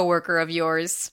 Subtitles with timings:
[0.00, 1.12] coworker of yours.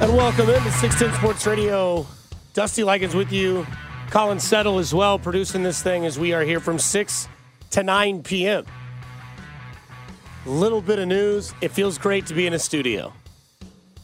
[0.00, 2.06] And welcome into 610 Sports Radio.
[2.54, 3.66] Dusty Likens with you.
[4.10, 7.28] Colin Settle as well, producing this thing as we are here from 6
[7.70, 8.64] to 9 p.m.
[10.46, 11.52] Little bit of news.
[11.60, 13.12] It feels great to be in a studio.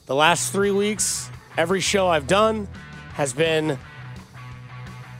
[0.06, 2.68] The last three weeks, every show I've done
[3.14, 3.78] has been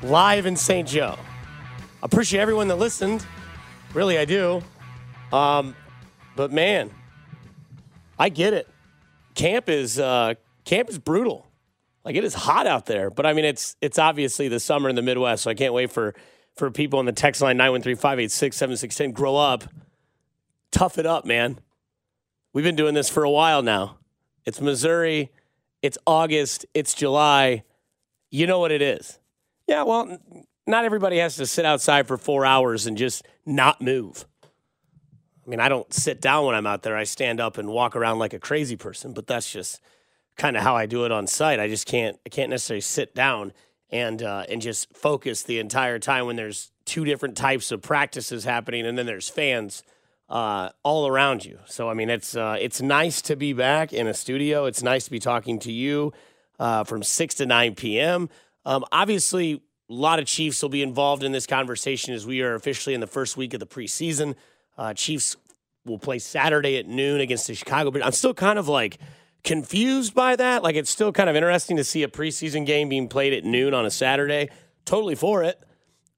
[0.03, 0.87] live in St.
[0.87, 1.17] Joe.
[2.03, 3.25] Appreciate everyone that listened.
[3.95, 4.63] Really, I do.
[5.33, 5.75] Um,
[6.37, 6.91] but man,
[8.19, 8.69] I get it.
[9.35, 11.47] Camp is uh, camp is brutal.
[12.05, 14.97] Like it is hot out there, but I mean it's it's obviously the summer in
[14.97, 16.15] the Midwest, so I can't wait for
[16.57, 19.65] for people on the text line 913-586-7610 grow up.
[20.75, 21.61] Tough it up, man.
[22.53, 23.99] We've been doing this for a while now.
[24.45, 25.31] It's Missouri,
[25.83, 27.63] it's August, it's July.
[28.29, 29.21] You know what it is.
[29.69, 30.19] Yeah, well,
[30.67, 34.27] not everybody has to sit outside for 4 hours and just not move.
[35.47, 36.97] I mean, I don't sit down when I'm out there.
[36.97, 39.81] I stand up and walk around like a crazy person, but that's just
[40.37, 41.61] kind of how I do it on site.
[41.61, 43.53] I just can't I can't necessarily sit down
[43.91, 48.43] and uh, and just focus the entire time when there's two different types of practices
[48.43, 49.85] happening, and then there's fans
[50.35, 51.61] uh, all around you.
[51.65, 54.67] So I mean, it's uh, it's nice to be back in a studio.
[54.67, 56.13] It's nice to be talking to you
[56.59, 58.29] uh, from six to nine p.m.
[58.67, 62.55] Um, obviously, a lot of Chiefs will be involved in this conversation as we are
[62.55, 64.35] officially in the first week of the preseason.
[64.77, 65.37] Uh, Chiefs
[65.85, 68.05] will play Saturday at noon against the Chicago Bears.
[68.05, 68.99] I'm still kind of like
[69.45, 70.65] confused by that.
[70.65, 73.73] Like it's still kind of interesting to see a preseason game being played at noon
[73.73, 74.49] on a Saturday.
[74.85, 75.63] Totally for it.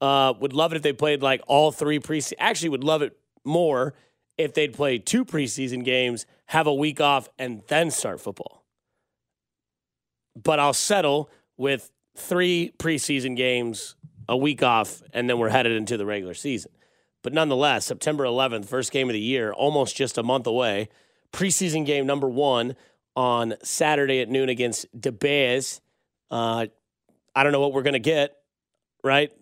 [0.00, 2.34] Uh, would love it if they played like all three preseason.
[2.38, 3.93] Actually, would love it more
[4.39, 8.65] if they'd play two preseason games, have a week off, and then start football.
[10.35, 13.97] But I'll settle with three preseason games,
[14.29, 16.73] a week off, and then we're headed into the regular season.
[17.23, 20.89] But nonetheless, September 11th, first game of the year, almost just a month away.
[21.33, 22.77] Preseason game number one
[23.17, 25.81] on Saturday at noon against De Beers.
[26.31, 26.67] Uh,
[27.35, 28.37] I don't know what we're going to get,
[29.03, 29.33] right?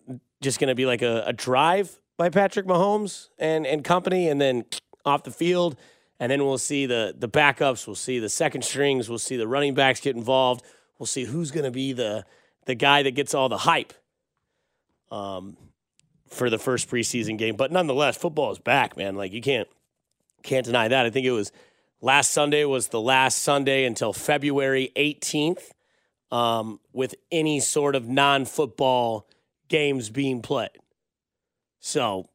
[0.41, 4.41] Just going to be like a, a drive by Patrick Mahomes and, and company, and
[4.41, 4.65] then
[5.05, 5.77] off the field.
[6.21, 7.87] And then we'll see the, the backups.
[7.87, 9.09] We'll see the second strings.
[9.09, 10.65] We'll see the running backs get involved.
[10.99, 12.25] We'll see who's going to be the,
[12.67, 13.93] the guy that gets all the hype.
[15.11, 15.57] Um,
[16.35, 17.57] for the first preseason game.
[17.57, 19.15] But nonetheless, football is back, man.
[19.15, 19.69] Like you can't
[20.43, 21.07] can't deny that.
[21.07, 21.53] I think it was
[22.01, 25.71] last Sunday was the last Sunday until February 18th,
[26.31, 29.27] um, with any sort of non-football
[29.69, 30.71] games being played.
[31.81, 32.29] So,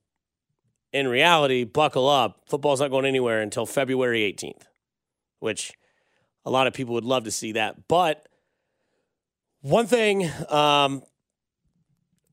[0.91, 2.41] in reality, buckle up.
[2.47, 4.63] Football's not going anywhere until February 18th,
[5.39, 5.73] which
[6.45, 7.88] a lot of people would love to see that.
[7.88, 8.27] But
[9.61, 11.03] one thing um,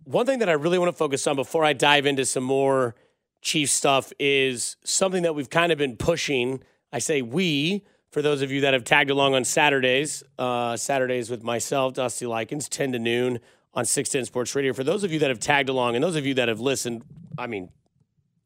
[0.04, 2.94] one thing that I really want to focus on before I dive into some more
[3.42, 6.64] Chief stuff is something that we've kind of been pushing.
[6.92, 11.30] I say we, for those of you that have tagged along on Saturdays, uh, Saturdays
[11.30, 13.38] with myself, Dusty Likens, 10 to noon
[13.72, 14.72] on 610 Sports Radio.
[14.72, 17.04] For those of you that have tagged along and those of you that have listened,
[17.38, 17.68] I mean,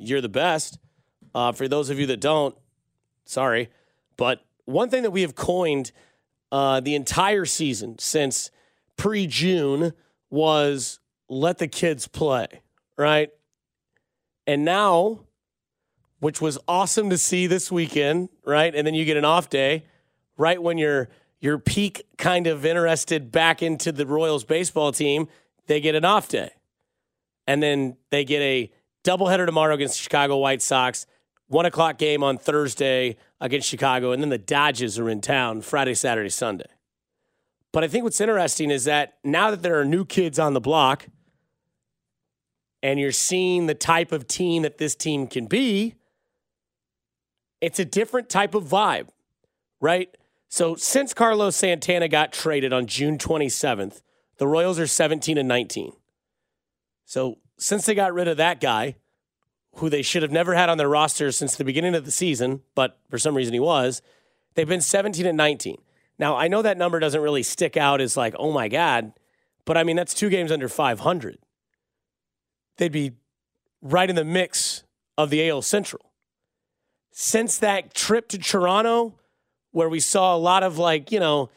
[0.00, 0.79] you're the best.
[1.35, 2.56] Uh, for those of you that don't,
[3.25, 3.69] sorry.
[4.17, 5.93] But one thing that we have coined
[6.50, 8.50] uh, the entire season since
[8.97, 9.93] pre June
[10.31, 10.99] was
[11.29, 12.47] let the kids play,
[12.97, 13.31] right?
[14.47, 15.20] And now,
[16.19, 18.75] which was awesome to see this weekend, right?
[18.75, 19.85] And then you get an off day,
[20.37, 21.08] right when you're
[21.41, 25.29] your peak kind of interested back into the Royals baseball team,
[25.67, 26.50] they get an off day.
[27.47, 28.70] And then they get a
[29.05, 31.06] doubleheader tomorrow against the Chicago White Sox,
[31.49, 35.94] one o'clock game on Thursday against Chicago, and then the Dodgers are in town Friday,
[35.94, 36.67] Saturday, Sunday.
[37.73, 40.61] But I think what's interesting is that now that there are new kids on the
[40.61, 41.06] block,
[42.82, 45.94] and you're seeing the type of team that this team can be,
[47.61, 49.08] it's a different type of vibe,
[49.81, 50.14] right?
[50.49, 54.02] So since Carlos Santana got traded on June 27th,
[54.38, 55.93] the Royals are 17 and 19.
[57.05, 58.96] So since they got rid of that guy,
[59.76, 62.62] who they should have never had on their roster since the beginning of the season,
[62.74, 64.02] but for some reason he was,
[64.54, 65.76] they've been 17 and 19.
[66.18, 69.12] Now, I know that number doesn't really stick out as like, oh my God,
[69.64, 71.38] but I mean, that's two games under 500.
[72.78, 73.12] They'd be
[73.82, 74.82] right in the mix
[75.16, 76.10] of the AL Central.
[77.12, 79.14] Since that trip to Toronto,
[79.70, 81.50] where we saw a lot of like, you know,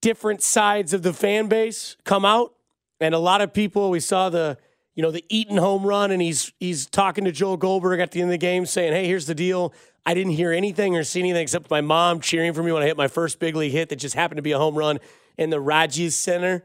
[0.00, 2.54] different sides of the fan base come out,
[3.00, 4.56] and a lot of people, we saw the,
[4.94, 8.20] you know, the Eaton home run, and he's he's talking to Joel Goldberg at the
[8.20, 9.72] end of the game, saying, "Hey, here's the deal.
[10.04, 12.86] I didn't hear anything or see anything except my mom cheering for me when I
[12.86, 14.98] hit my first big league hit that just happened to be a home run
[15.36, 16.64] in the Rogers Center."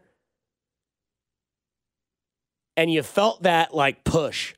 [2.77, 4.53] And you felt that like push,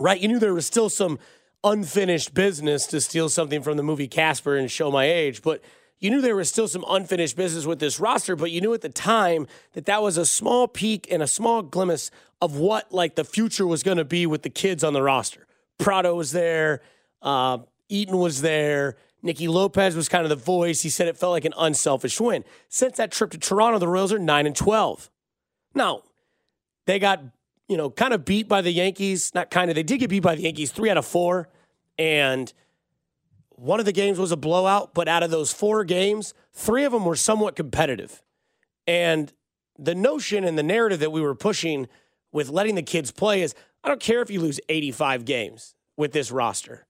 [0.00, 0.20] right?
[0.20, 1.18] You knew there was still some
[1.64, 5.62] unfinished business to steal something from the movie Casper and show my age, but
[6.00, 8.82] you knew there was still some unfinished business with this roster, but you knew at
[8.82, 12.10] the time that that was a small peak and a small glimpse
[12.40, 15.46] of what like the future was going to be with the kids on the roster.
[15.78, 16.82] Pratto was there,
[17.22, 17.58] uh,
[17.88, 20.82] Eaton was there, Nicky Lopez was kind of the voice.
[20.82, 22.44] He said it felt like an unselfish win.
[22.68, 25.10] Since that trip to Toronto, the Royals are nine and twelve.
[25.74, 26.02] Now
[26.86, 27.22] they got
[27.68, 29.34] you know kind of beat by the Yankees.
[29.34, 31.48] Not kind of, they did get beat by the Yankees three out of four,
[31.98, 32.52] and
[33.58, 36.92] one of the games was a blowout, but out of those four games, three of
[36.92, 38.22] them were somewhat competitive.
[38.86, 39.32] And
[39.76, 41.88] the notion and the narrative that we were pushing
[42.32, 46.12] with letting the kids play is I don't care if you lose 85 games with
[46.12, 46.86] this roster.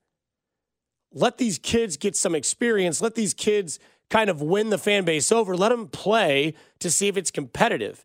[1.12, 3.00] Let these kids get some experience.
[3.00, 3.78] Let these kids
[4.10, 5.56] kind of win the fan base over.
[5.56, 8.04] Let them play to see if it's competitive.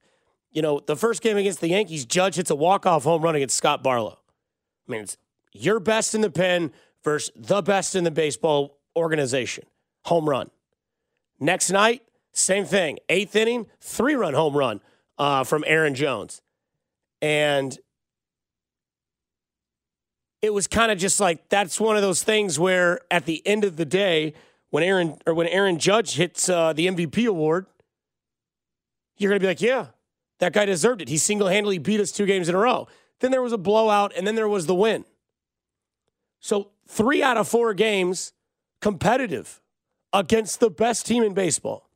[0.51, 3.57] You know, the first game against the Yankees, Judge hits a walk-off home run against
[3.57, 4.19] Scott Barlow.
[4.87, 5.17] I mean, it's
[5.51, 6.71] your best in the pen
[7.03, 9.65] versus the best in the baseball organization.
[10.05, 10.49] Home run.
[11.39, 12.99] Next night, same thing.
[13.09, 14.81] Eighth inning, three run home run
[15.17, 16.41] uh, from Aaron Jones.
[17.21, 17.77] And
[20.41, 23.63] it was kind of just like that's one of those things where at the end
[23.63, 24.33] of the day,
[24.71, 27.65] when Aaron or when Aaron Judge hits uh, the MVP award,
[29.17, 29.87] you're to be like, yeah,
[30.39, 31.07] that guy deserved it.
[31.07, 32.87] He single handedly beat us two games in a row.
[33.19, 35.05] Then there was a blowout, and then there was the win.
[36.41, 38.33] So three out of four games
[38.81, 39.61] competitive
[40.11, 41.89] against the best team in baseball.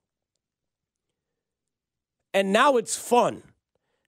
[2.33, 3.43] And now it's fun.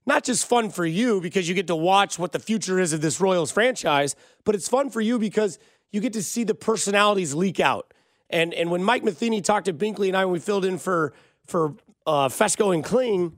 [0.06, 3.00] Not just fun for you because you get to watch what the future is of
[3.00, 5.58] this Royals franchise, but it's fun for you because
[5.92, 7.92] you get to see the personalities leak out.
[8.28, 11.12] And and when Mike Matheny talked to Binkley and I when we filled in for
[11.46, 11.74] for
[12.06, 13.36] uh, Fescoe and Kling,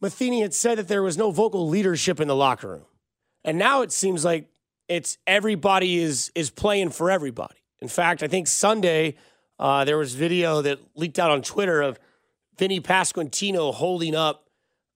[0.00, 2.86] Matheny had said that there was no vocal leadership in the locker room.
[3.44, 4.51] And now it seems like
[4.92, 7.56] it's everybody is is playing for everybody.
[7.80, 9.16] In fact, I think Sunday
[9.58, 11.98] uh, there was video that leaked out on Twitter of
[12.58, 14.50] Vinny Pasquantino holding up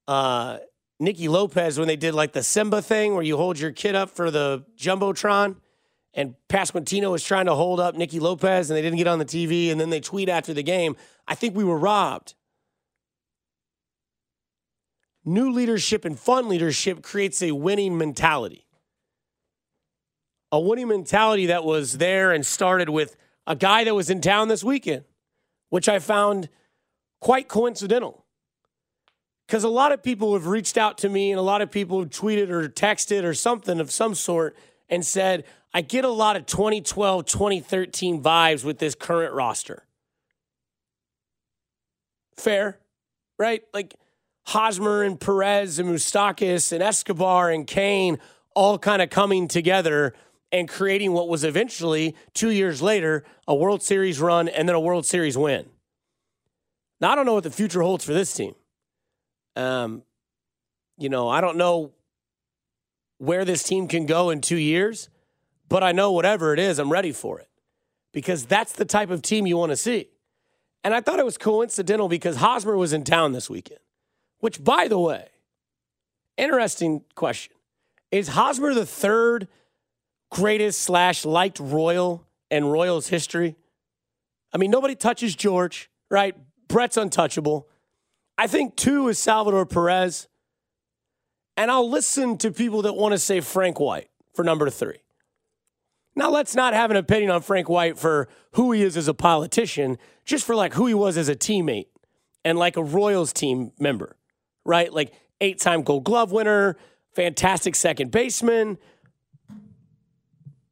[0.07, 0.59] uh,
[1.01, 4.11] Nicky Lopez when they did like the Simba thing where you hold your kid up
[4.11, 5.57] for the jumbotron,
[6.13, 9.25] and Pasquantino was trying to hold up Nicky Lopez and they didn't get on the
[9.25, 10.95] TV, and then they tweet after the game.
[11.27, 12.35] I think we were robbed.
[15.25, 18.66] New leadership and fun leadership creates a winning mentality
[20.57, 23.15] a winning mentality that was there and started with
[23.47, 25.05] a guy that was in town this weekend,
[25.69, 26.49] which I found
[27.21, 28.25] quite coincidental.
[29.47, 32.01] Because a lot of people have reached out to me and a lot of people
[32.01, 34.57] have tweeted or texted or something of some sort
[34.89, 35.45] and said,
[35.75, 39.85] I get a lot of 2012, 2013 vibes with this current roster.
[42.39, 42.79] Fair,
[43.39, 43.63] right?
[43.75, 43.95] Like
[44.47, 48.19] Hosmer and Perez and Moustakas and Escobar and Cain
[48.55, 50.15] all kind of coming together
[50.53, 54.81] and creating what was eventually, two years later, a World Series run and then a
[54.81, 55.67] World Series win.
[57.01, 58.55] Now, I don't know what the future holds for this team.
[59.55, 60.03] Um,
[60.99, 61.93] you know, I don't know
[63.19, 65.09] where this team can go in two years,
[65.69, 67.49] but I know whatever it is, I'm ready for it
[68.13, 70.09] because that's the type of team you want to see.
[70.85, 73.81] And I thought it was coincidental because Hosmer was in town this weekend,
[74.39, 75.29] which, by the way,
[76.37, 77.55] interesting question.
[78.13, 79.49] Is Hosmer the third
[80.31, 83.57] greatest slash liked Royal and Royals history.
[84.53, 86.35] I mean, nobody touches George, right?
[86.69, 87.69] Brett's untouchable.
[88.39, 90.29] I think two is Salvador Perez.
[91.57, 94.99] And I'll listen to people that want to say Frank White for number three.
[96.15, 99.15] Now, let's not have an opinion on Frank White for who he is as a
[99.15, 101.89] politician, just for like who he was as a teammate
[102.45, 104.17] and like a Royals team member,
[104.65, 104.93] right?
[104.93, 106.77] Like eight time gold glove winner,
[107.15, 108.79] fantastic second baseman.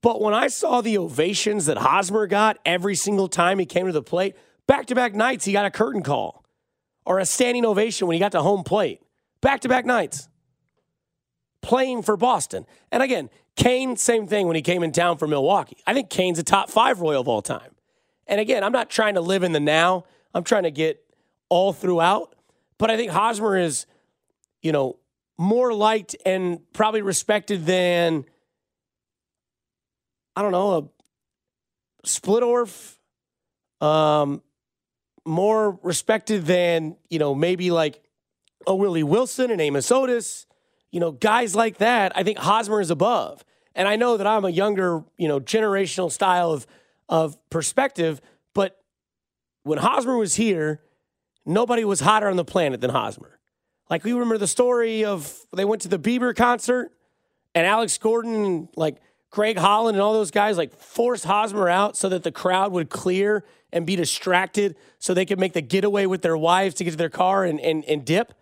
[0.04, 3.92] But when I saw the ovations that Hosmer got every single time he came to
[3.92, 6.44] the plate, back to back nights, he got a curtain call
[7.06, 9.00] or a standing ovation when he got to home plate.
[9.40, 10.28] Back to back nights.
[11.62, 12.66] Playing for Boston.
[12.92, 15.78] And again, Cain, same thing when he came in town for Milwaukee.
[15.86, 17.74] I think Cain's a top five Royal of all time.
[18.26, 21.02] And again, I'm not trying to live in the now, I'm trying to get
[21.48, 22.34] all throughout.
[22.76, 23.86] But I think Hosmer is,
[24.60, 24.98] you know,
[25.38, 28.26] more liked and probably respected than
[30.36, 30.90] I don't know,
[32.02, 32.96] a Splittorff,
[33.80, 34.42] um,
[35.26, 38.02] more respected than, you know, maybe like
[38.66, 40.46] a Willie Wilson and Amos Otis,
[40.90, 42.12] you know, guys like that.
[42.16, 43.44] I think Hosmer is above.
[43.74, 46.66] And I know that I'm a younger, you know, generational style of,
[47.08, 48.20] of perspective,
[48.54, 48.78] but
[49.64, 50.80] when Hosmer was here,
[51.44, 53.38] nobody was hotter on the planet than Hosmer.
[53.90, 56.92] Like we remember the story of they went to the Bieber concert
[57.54, 58.98] and Alex Gordon, like
[59.34, 62.88] Greg Holland and all those guys like force Hosmer out so that the crowd would
[62.88, 66.92] clear and be distracted so they could make the getaway with their wives to get
[66.92, 68.32] to their car and, and, and dip.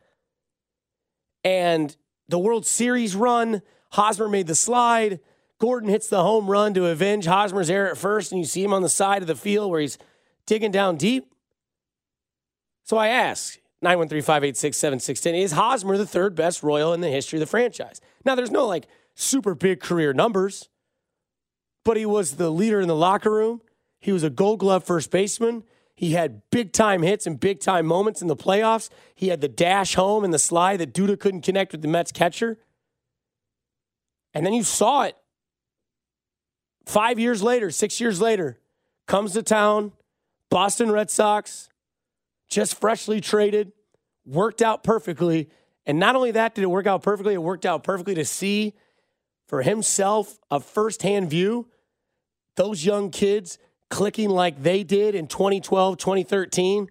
[1.44, 1.96] And
[2.28, 5.20] the World Series run, Hosmer made the slide.
[5.58, 8.74] Gordon hits the home run to avenge Hosmer's error at first, and you see him
[8.74, 9.96] on the side of the field where he's
[10.44, 11.32] digging down deep.
[12.84, 17.38] So I ask 913 586 7610 is Hosmer the third best Royal in the history
[17.38, 17.98] of the franchise?
[18.26, 20.68] Now, there's no like super big career numbers
[21.84, 23.60] but he was the leader in the locker room.
[24.00, 25.64] He was a gold glove first baseman.
[25.94, 28.88] He had big time hits and big time moments in the playoffs.
[29.14, 32.12] He had the dash home and the slide that Duda couldn't connect with the Mets
[32.12, 32.58] catcher.
[34.34, 35.16] And then you saw it
[36.86, 38.58] five years later, six years later,
[39.06, 39.92] comes to town,
[40.50, 41.68] Boston Red Sox,
[42.48, 43.72] just freshly traded,
[44.26, 45.50] worked out perfectly.
[45.86, 48.74] And not only that did it work out perfectly, it worked out perfectly to see
[49.46, 51.68] for himself a firsthand view
[52.56, 53.58] those young kids
[53.88, 56.88] clicking like they did in 2012, 2013,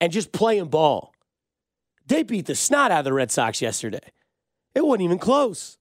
[0.00, 1.12] and just playing ball.
[2.06, 4.12] They beat the snot out of the Red Sox yesterday.
[4.74, 5.78] It wasn't even close.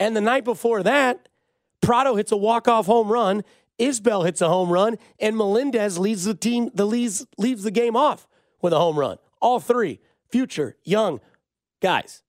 [0.00, 1.28] And the night before that,
[1.80, 3.42] Pratto hits a walk-off home run,
[3.78, 7.96] Isbel hits a home run, and Melendez leads the team, the leads, leaves the game
[7.96, 8.26] off
[8.60, 9.18] with a home run.
[9.40, 11.20] All three, future, young
[11.80, 12.22] guys.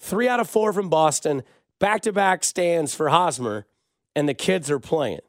[0.00, 1.42] Three out of four from Boston,
[1.78, 3.66] back-to-back stands for Hosmer
[4.16, 5.20] and the kids are playing.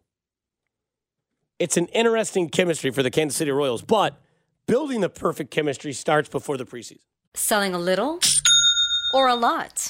[1.59, 4.19] It's an interesting chemistry for the Kansas City Royals, but
[4.65, 6.99] building the perfect chemistry starts before the preseason.
[7.35, 8.19] Selling a little
[9.13, 9.89] or a lot?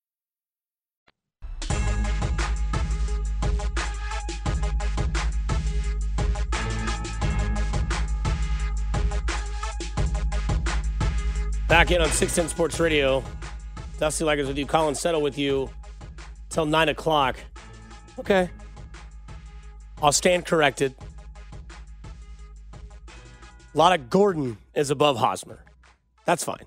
[11.71, 13.23] Back in on 610 Sports Radio.
[13.97, 14.65] Dusty Likens with you.
[14.65, 15.69] Colin Settle with you
[16.49, 17.37] till 9 o'clock.
[18.19, 18.49] Okay.
[20.01, 20.93] I'll stand corrected.
[23.73, 25.63] A lot of Gordon is above Hosmer.
[26.25, 26.65] That's fine.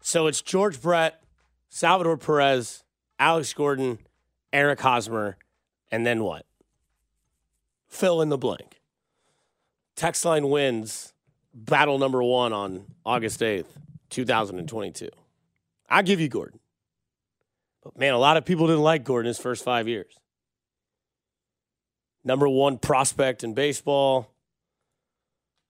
[0.00, 1.22] So it's George Brett,
[1.68, 2.82] Salvador Perez,
[3.18, 3.98] Alex Gordon,
[4.54, 5.36] Eric Hosmer,
[5.90, 6.46] and then what?
[7.88, 8.80] Fill in the blank.
[9.96, 11.11] Text line wins
[11.54, 13.66] battle number one on August 8th,
[14.10, 15.08] 2022.
[15.88, 16.60] I'll give you Gordon.
[17.82, 20.18] But man, a lot of people didn't like Gordon his first five years.
[22.24, 24.30] Number one prospect in baseball,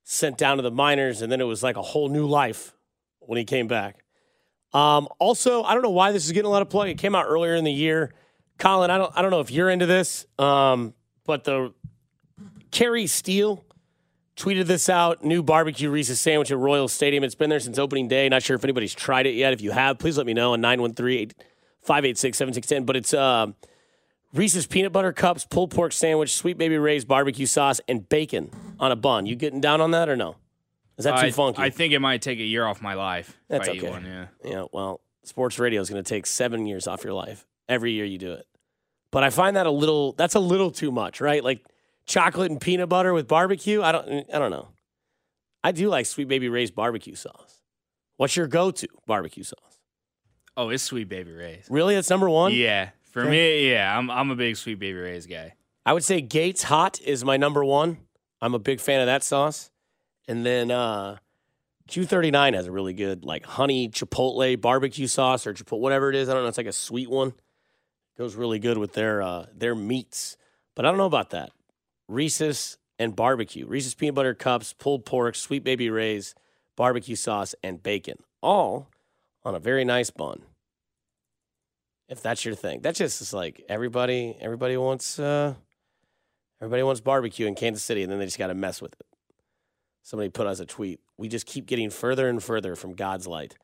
[0.04, 2.74] sent down to the minors, and then it was like a whole new life
[3.20, 4.04] when he came back.
[4.74, 6.90] Um, also, I don't know why this is getting a lot of play.
[6.90, 8.12] It came out earlier in the year.
[8.58, 11.72] Colin, I don't I don't know if you're into this, um, but the
[12.70, 13.64] Kerry Steele
[14.42, 15.24] tweeted this out.
[15.24, 17.22] New barbecue Reese's sandwich at Royal Stadium.
[17.22, 18.28] It's been there since opening day.
[18.28, 19.52] Not sure if anybody's tried it yet.
[19.52, 21.30] If you have, please let me know on 913
[21.82, 22.84] 586 7610.
[22.84, 23.52] But it's uh,
[24.34, 28.90] Reese's peanut butter cups, pulled pork sandwich, sweet baby Ray's barbecue sauce, and bacon on
[28.90, 29.26] a bun.
[29.26, 30.34] You getting down on that or no?
[30.98, 31.62] Is that too I, funky?
[31.62, 33.38] I think it might take a year off my life.
[33.48, 33.90] That's if I eat okay.
[33.92, 34.26] one, yeah.
[34.44, 38.04] Yeah, well, sports radio is going to take seven years off your life every year
[38.04, 38.46] you do it.
[39.12, 41.44] But I find that a little, that's a little too much, right?
[41.44, 41.64] Like
[42.06, 43.82] chocolate and peanut butter with barbecue.
[43.82, 44.68] I don't, I don't know.
[45.64, 47.62] I do like Sweet Baby Ray's barbecue sauce.
[48.16, 49.78] What's your go-to barbecue sauce?
[50.56, 51.66] Oh, it's Sweet Baby Ray's.
[51.70, 52.52] Really, it's number one.
[52.52, 55.54] Yeah, for me, yeah, I'm I'm a big Sweet Baby Ray's guy.
[55.84, 57.98] I would say Gates Hot is my number one.
[58.40, 59.70] I'm a big fan of that sauce.
[60.28, 61.18] And then uh,
[61.88, 66.28] Q39 has a really good like honey chipotle barbecue sauce or chipotle whatever it is.
[66.28, 66.48] I don't know.
[66.48, 67.32] It's like a sweet one.
[68.18, 70.36] Goes really good with their uh, their meats.
[70.74, 71.50] But I don't know about that.
[72.08, 73.66] Reese's and barbecue.
[73.66, 76.34] Reese's peanut butter cups, pulled pork, sweet baby Ray's,
[76.76, 78.16] barbecue sauce, and bacon.
[78.42, 78.88] All
[79.44, 80.42] on a very nice bun.
[82.08, 82.82] If that's your thing.
[82.82, 85.54] that just is like everybody everybody wants uh
[86.60, 89.06] everybody wants barbecue in Kansas City and then they just gotta mess with it.
[90.02, 91.00] Somebody put us a tweet.
[91.16, 93.56] We just keep getting further and further from God's light.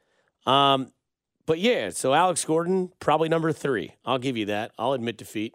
[0.46, 0.92] Um,
[1.46, 3.94] but yeah, so Alex Gordon, probably number three.
[4.04, 4.72] I'll give you that.
[4.78, 5.54] I'll admit defeat.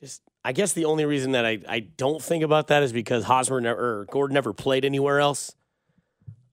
[0.00, 3.24] Just I guess the only reason that I, I don't think about that is because
[3.24, 5.56] Hosmer never or Gordon never played anywhere else.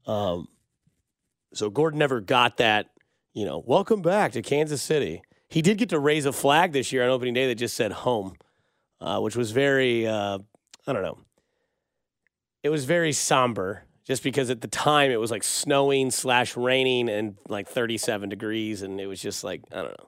[0.08, 0.48] Um
[1.54, 2.88] so Gordon never got that,
[3.34, 5.22] you know, welcome back to Kansas City.
[5.48, 7.92] He did get to raise a flag this year on opening day that just said
[7.92, 8.34] home,
[9.00, 10.40] uh, which was very uh,
[10.88, 11.20] I don't know.
[12.64, 17.10] It was very somber just because at the time it was like snowing slash raining
[17.10, 20.08] and like 37 degrees and it was just like I don't know,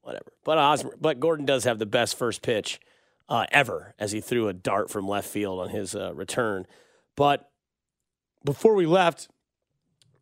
[0.00, 0.32] whatever.
[0.44, 2.80] But Osmer, but Gordon does have the best first pitch
[3.32, 6.66] uh, ever as he threw a dart from left field on his uh, return.
[7.16, 7.50] But
[8.44, 9.28] before we left,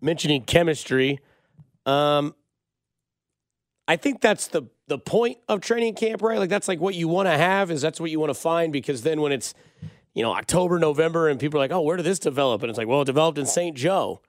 [0.01, 1.19] mentioning chemistry,
[1.87, 2.37] um,
[3.89, 6.39] I think that's the the point of training camp, right?
[6.39, 8.73] Like that's like what you want to have is that's what you want to find
[8.73, 9.55] because then when it's
[10.15, 12.63] you know October, November, and people are like, oh, where did this develop?
[12.63, 13.77] And it's like, well, it developed in St.
[13.77, 14.21] Joe.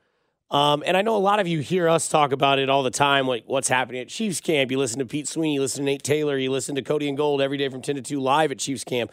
[0.51, 2.91] Um, and I know a lot of you hear us talk about it all the
[2.91, 4.69] time, like what's happening at Chiefs camp.
[4.69, 7.17] You listen to Pete Sweeney, you listen to Nate Taylor, you listen to Cody and
[7.17, 9.11] Gold every day from 10 to 2 live at Chiefs camp.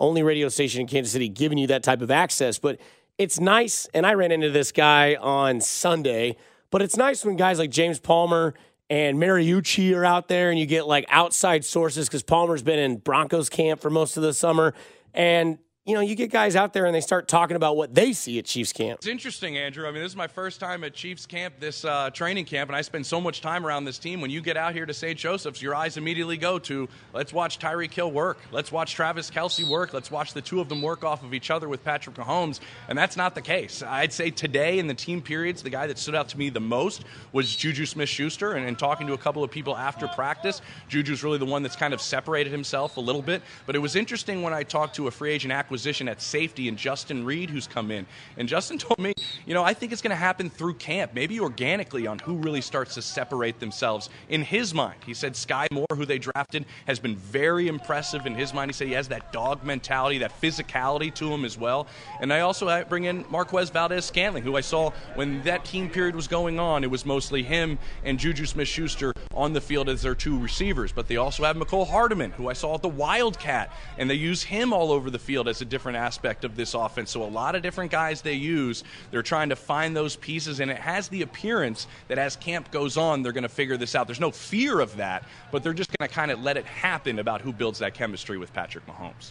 [0.00, 2.58] Only radio station in Kansas City giving you that type of access.
[2.58, 2.80] But
[3.18, 6.36] it's nice, and I ran into this guy on Sunday,
[6.70, 8.54] but it's nice when guys like James Palmer
[8.88, 12.96] and Mariucci are out there and you get like outside sources because Palmer's been in
[12.96, 14.74] Broncos camp for most of the summer.
[15.14, 15.58] And
[15.90, 18.38] you know, you get guys out there and they start talking about what they see
[18.38, 19.00] at Chiefs camp.
[19.00, 19.88] It's interesting, Andrew.
[19.88, 22.76] I mean, this is my first time at Chiefs camp, this uh, training camp, and
[22.76, 24.20] I spend so much time around this team.
[24.20, 25.18] When you get out here to St.
[25.18, 29.68] Joseph's, your eyes immediately go to let's watch Tyreek Hill work, let's watch Travis Kelce
[29.68, 32.60] work, let's watch the two of them work off of each other with Patrick Mahomes,
[32.86, 33.82] and that's not the case.
[33.82, 36.60] I'd say today in the team periods, the guy that stood out to me the
[36.60, 41.24] most was Juju Smith-Schuster, and, and talking to a couple of people after practice, Juju's
[41.24, 43.42] really the one that's kind of separated himself a little bit.
[43.66, 46.76] But it was interesting when I talked to a free agent acquisition at safety and
[46.76, 48.06] Justin Reid, who's come in.
[48.36, 49.12] And Justin told me,
[49.46, 52.60] you know, I think it's going to happen through camp, maybe organically on who really
[52.60, 55.00] starts to separate themselves in his mind.
[55.04, 58.70] He said Sky Moore, who they drafted, has been very impressive in his mind.
[58.70, 61.86] He said he has that dog mentality, that physicality to him as well.
[62.20, 65.88] And I also uh, bring in Marquez Valdes Scantling, who I saw when that team
[65.88, 66.84] period was going on.
[66.84, 70.92] It was mostly him and Juju Smith Schuster on the field as their two receivers.
[70.92, 74.42] But they also have Mecole Hardman, who I saw at the Wildcat, and they use
[74.42, 77.10] him all over the field as a different aspect of this offense.
[77.10, 78.84] So a lot of different guys they use.
[79.10, 82.96] They're trying to find those pieces, and it has the appearance that as camp goes
[82.96, 84.06] on, they're going to figure this out.
[84.06, 87.18] There's no fear of that, but they're just going to kind of let it happen
[87.18, 89.28] about who builds that chemistry with Patrick Mahomes.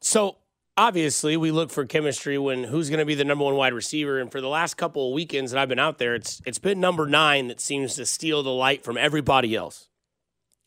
[0.00, 0.36] So
[0.76, 4.18] obviously we look for chemistry when who's going to be the number one wide receiver.
[4.18, 6.80] And for the last couple of weekends that I've been out there, it's it's been
[6.80, 9.88] number nine that seems to steal the light from everybody else.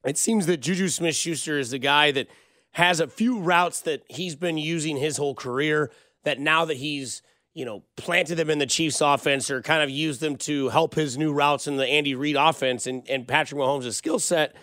[0.06, 2.28] It seems that Juju Smith Schuster is the guy that
[2.76, 5.92] has a few routes that he's been using his whole career.
[6.26, 7.22] That now that he's
[7.54, 10.94] you know planted them in the Chiefs offense or kind of used them to help
[10.94, 14.56] his new routes in the Andy Reid offense and, and Patrick Mahomes' skill set,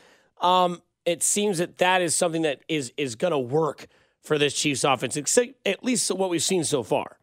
[0.42, 3.87] um, it seems that that is something that is is going to work
[4.20, 7.18] for this Chiefs offense, at least what we've seen so far.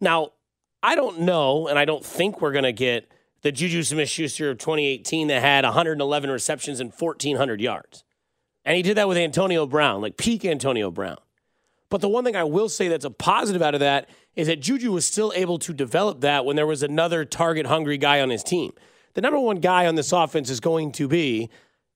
[0.00, 0.32] Now,
[0.82, 3.10] I don't know, and I don't think we're going to get
[3.42, 8.04] the Juju Smith Schuster of 2018 that had 111 receptions and 1,400 yards.
[8.64, 11.18] And he did that with Antonio Brown, like peak Antonio Brown.
[11.90, 14.60] But the one thing I will say that's a positive out of that is that
[14.60, 18.30] Juju was still able to develop that when there was another target hungry guy on
[18.30, 18.72] his team.
[19.12, 21.50] The number one guy on this offense is going to be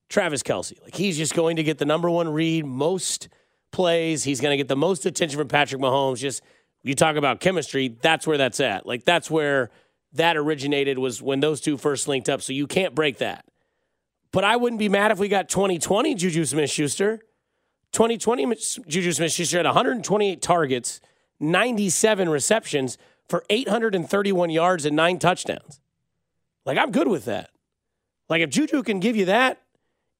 [0.07, 0.81] Travis Kelce.
[0.81, 3.29] Like he's just going to get the number one read most
[3.71, 4.23] plays.
[4.23, 6.19] He's going to get the most attention from Patrick Mahomes.
[6.19, 6.41] Just
[6.81, 8.85] you talk about chemistry, that's where that's at.
[8.85, 9.69] Like that's where
[10.13, 12.41] that originated was when those two first linked up.
[12.41, 13.45] So you can't break that.
[14.31, 17.19] But I wouldn't be mad if we got 2020 Juju Smith Schuster.
[17.91, 18.55] 2020
[18.87, 21.01] Juju Smith Schuster had 128 targets,
[21.39, 25.81] 97 receptions for 831 yards and nine touchdowns.
[26.65, 27.49] Like, I'm good with that.
[28.27, 29.61] Like, if Juju can give you that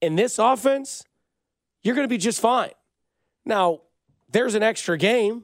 [0.02, 1.04] in this offense,
[1.84, 2.72] you're going to be just fine.
[3.46, 3.82] Now,
[4.32, 5.44] there's an extra game.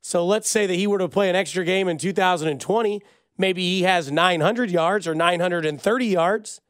[0.00, 3.02] So let's say that he were to play an extra game in 2020.
[3.36, 6.60] Maybe he has 900 yards or 930 yards.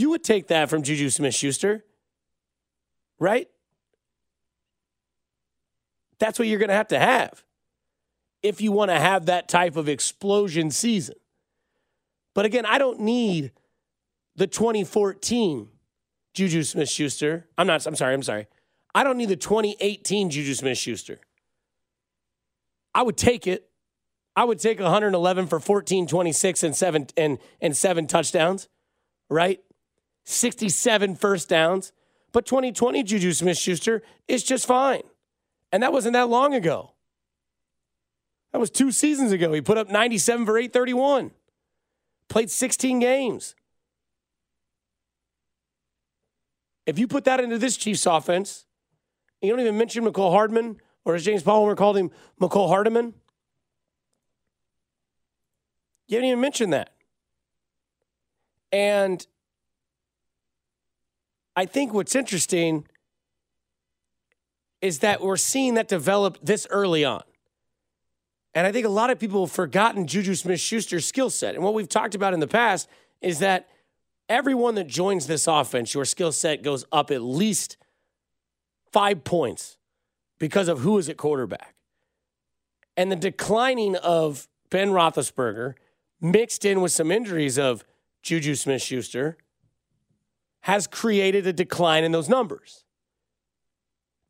[0.00, 1.84] You would take that from Juju Smith Schuster,
[3.18, 3.48] right?
[6.18, 7.44] That's what you're going to have to have
[8.42, 11.16] if you want to have that type of explosion season.
[12.34, 13.52] But again, I don't need
[14.36, 15.68] the 2014
[16.32, 17.46] Juju Smith Schuster.
[17.58, 18.46] I'm not, I'm sorry, I'm sorry.
[18.94, 21.18] I don't need the 2018 Juju Smith Schuster.
[22.94, 23.68] I would take it.
[24.34, 28.66] I would take 111 for 14, 26, and seven and, and seven touchdowns,
[29.28, 29.60] right?
[30.30, 31.92] 67 first downs.
[32.32, 35.02] But 2020 Juju Smith Schuster is just fine.
[35.72, 36.92] And that wasn't that long ago.
[38.52, 39.52] That was two seasons ago.
[39.52, 41.30] He put up 97 for 831.
[42.28, 43.54] Played 16 games.
[46.86, 48.66] If you put that into this Chiefs offense,
[49.40, 53.14] you don't even mention Mecole Hardman, or as James Palmer called him, Mecole Hardiman.
[56.08, 56.92] You didn't even mention that.
[58.72, 59.24] And
[61.60, 62.86] I think what's interesting
[64.80, 67.22] is that we're seeing that develop this early on.
[68.54, 71.54] And I think a lot of people have forgotten Juju Smith Schuster's skill set.
[71.54, 72.88] And what we've talked about in the past
[73.20, 73.68] is that
[74.26, 77.76] everyone that joins this offense, your skill set goes up at least
[78.90, 79.76] five points
[80.38, 81.74] because of who is at quarterback.
[82.96, 85.74] And the declining of Ben Roethlisberger
[86.22, 87.84] mixed in with some injuries of
[88.22, 89.36] Juju Smith Schuster
[90.60, 92.84] has created a decline in those numbers.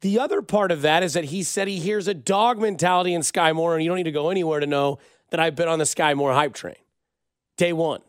[0.00, 3.22] The other part of that is that he said he hears a dog mentality in
[3.22, 4.98] Sky Moore, and you don't need to go anywhere to know
[5.30, 6.76] that I've been on the Sky Moore hype train.
[7.56, 8.00] Day one.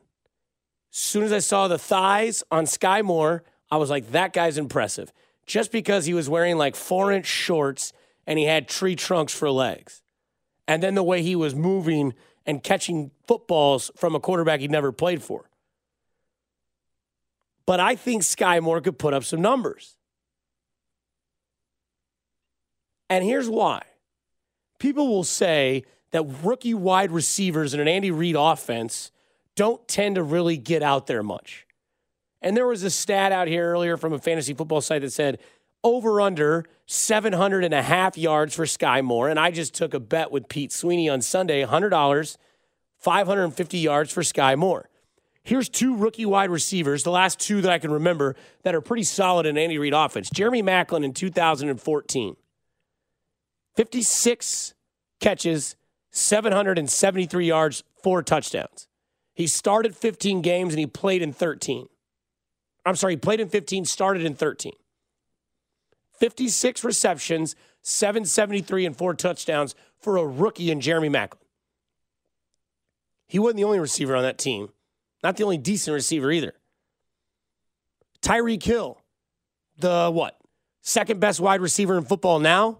[0.92, 4.58] As soon as I saw the thighs on Sky Moore, I was like, that guy's
[4.58, 5.12] impressive
[5.46, 7.94] just because he was wearing like four inch shorts
[8.26, 10.02] and he had tree trunks for legs.
[10.68, 12.14] And then the way he was moving
[12.46, 15.50] and catching footballs from a quarterback he'd never played for.
[17.72, 19.96] But I think Sky Moore could put up some numbers.
[23.10, 23.84] And here's why
[24.78, 29.14] people will say that rookie wide receivers in an Andy Reid offense
[29.56, 31.66] don't tend to really get out there much.
[32.42, 35.40] And there was a stat out here earlier from a fantasy football site that said
[35.82, 39.30] over under 700 and a half yards for Sky Moore.
[39.30, 42.38] And I just took a bet with Pete Sweeney on Sunday $100,
[42.98, 44.90] 550 yards for Sky Moore.
[45.44, 49.04] Here's two rookie wide receivers, the last two that I can remember that are pretty
[49.04, 50.30] solid in Andy Reid offense.
[50.30, 52.36] Jeremy Maclin in 2014,
[53.76, 54.74] 56
[55.20, 55.76] catches,
[56.12, 58.88] 773 yards, four touchdowns.
[59.34, 61.88] He started 15 games and he played in 13.
[62.86, 64.74] I'm sorry, he played in 15, started in 13.
[66.20, 71.38] 56 receptions, 773 and four touchdowns for a rookie in Jeremy Maclin.
[73.28, 74.70] He wasn't the only receiver on that team,
[75.24, 76.54] not the only decent receiver either.
[78.22, 78.98] Tyreek Hill,
[79.78, 80.38] the what?
[80.82, 82.80] Second best wide receiver in football now,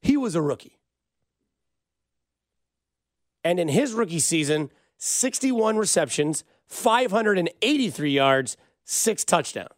[0.00, 0.78] he was a rookie.
[3.44, 9.68] And in his rookie season, 61 receptions, 583 yards, six touchdowns.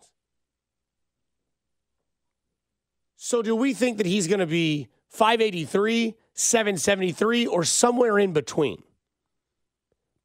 [3.16, 8.82] So, do we think that he's going to be 583, 773, or somewhere in between?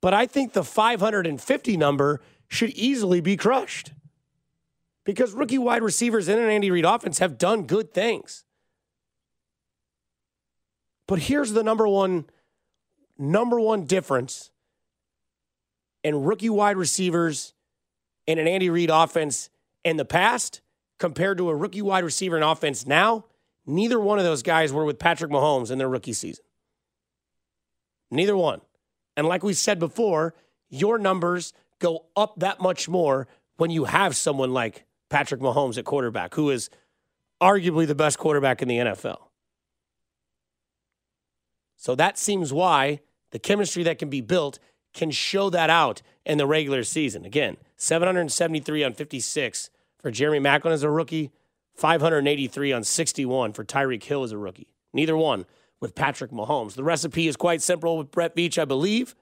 [0.02, 3.92] But I think the 550 number should easily be crushed
[5.06, 8.44] because rookie wide receivers in an Andy Reid offense have done good things.
[11.08, 12.26] But here's the number one
[13.18, 14.52] number one difference
[16.04, 17.54] in rookie wide receivers
[18.28, 19.50] in an Andy Reid offense
[19.84, 20.62] in the past
[21.00, 23.26] compared to a rookie wide receiver in offense now,
[23.66, 26.44] neither one of those guys were with Patrick Mahomes in their rookie season.
[28.12, 28.62] Neither one.
[29.19, 30.34] And like we said before,
[30.69, 33.27] your numbers go up that much more
[33.58, 36.69] when you have someone like Patrick Mahomes at quarterback, who is
[37.41, 39.17] arguably the best quarterback in the NFL.
[41.75, 43.01] So that seems why
[43.32, 44.58] the chemistry that can be built
[44.93, 47.25] can show that out in the regular season.
[47.25, 51.34] Again, 773 on 56 for Jeremy Maclin as a rookie,
[51.75, 54.69] 583 on 61 for Tyreek Hill as a rookie.
[54.93, 55.45] Neither one
[55.82, 56.74] with Patrick Mahomes.
[56.76, 59.15] The recipe is quite simple with Brett Veach, I believe.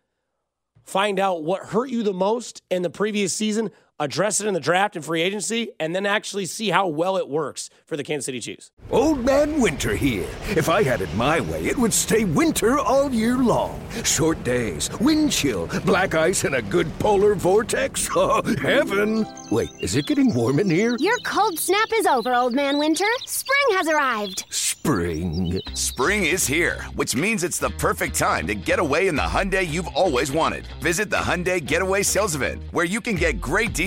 [0.84, 4.60] Find out what hurt you the most in the previous season address it in the
[4.60, 8.26] draft and free agency, and then actually see how well it works for the Kansas
[8.26, 8.72] City Chiefs.
[8.92, 10.28] Old Man Winter here.
[10.56, 13.82] If I had it my way, it would stay winter all year long.
[14.04, 18.08] Short days, wind chill, black ice, and a good polar vortex.
[18.20, 19.28] Oh, heaven!
[19.52, 20.98] Wait, is it getting warm in here?
[21.00, 23.06] Your cold snap is over, Old Man Winter.
[23.26, 24.46] Spring has arrived.
[24.50, 25.62] Spring.
[25.74, 29.68] Spring is here, which means it's the perfect time to get away in the Hyundai
[29.68, 30.66] you've always wanted.
[30.82, 33.87] Visit the Hyundai Getaway Sales Event, where you can get great deals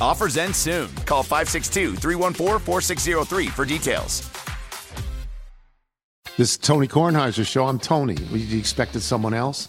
[0.00, 0.88] Offers end soon.
[1.06, 4.30] Call 562 314 4603 for details.
[6.36, 7.66] This is Tony Kornheiser's show.
[7.66, 8.14] I'm Tony.
[8.14, 9.68] You expected someone else?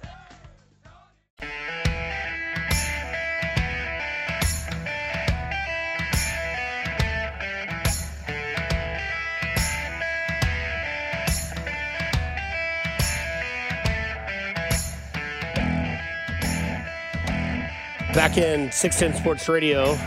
[18.13, 19.97] Back in 610 Sports Radio,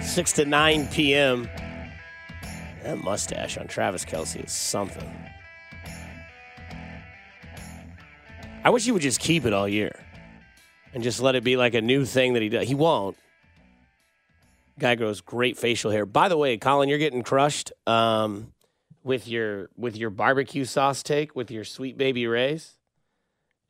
[0.00, 1.50] 6 to 9 p.m.
[2.84, 5.12] That mustache on Travis Kelce is something.
[8.62, 9.98] I wish he would just keep it all year
[10.94, 12.68] and just let it be like a new thing that he does.
[12.68, 13.16] He won't.
[14.78, 16.06] Guy grows great facial hair.
[16.06, 18.52] By the way, Colin, you're getting crushed um,
[19.02, 22.74] with your with your barbecue sauce take with your sweet baby rays.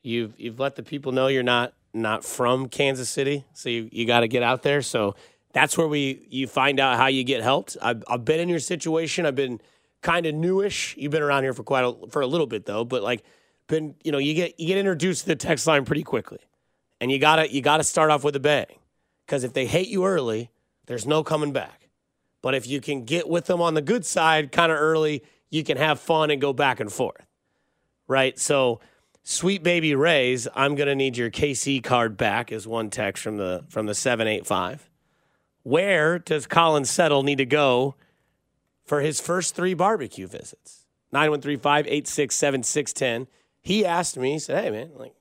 [0.02, 4.06] You've you've let the people know you're not not from Kansas City, so you, you
[4.06, 4.82] got to get out there.
[4.82, 5.14] So
[5.52, 7.76] that's where we you find out how you get helped.
[7.80, 9.26] I've, I've been in your situation.
[9.26, 9.60] I've been
[10.02, 10.94] kind of newish.
[10.98, 13.24] You've been around here for quite a, for a little bit though, but like
[13.66, 16.38] been you know you get you get introduced to the text line pretty quickly,
[17.00, 18.66] and you gotta you gotta start off with a bang,
[19.26, 20.50] because if they hate you early,
[20.86, 21.88] there's no coming back.
[22.42, 25.64] But if you can get with them on the good side kind of early, you
[25.64, 27.26] can have fun and go back and forth,
[28.06, 28.38] right?
[28.38, 28.80] So
[29.28, 32.52] Sweet baby Rays, I'm gonna need your KC card back.
[32.52, 34.88] Is one text from the from the seven eight five.
[35.64, 37.96] Where does Colin Settle need to go
[38.84, 40.86] for his first three barbecue visits?
[41.10, 43.26] 9135 867 610.
[43.62, 45.16] He asked me, he said, Hey man, like,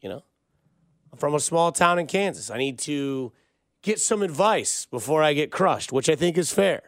[0.00, 0.24] You know,
[1.12, 2.50] I'm from a small town in Kansas.
[2.50, 3.30] I need to
[3.82, 6.80] get some advice before I get crushed, which I think is fair.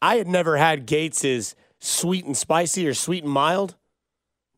[0.00, 3.76] I had never had Gates's sweet and spicy or sweet and mild.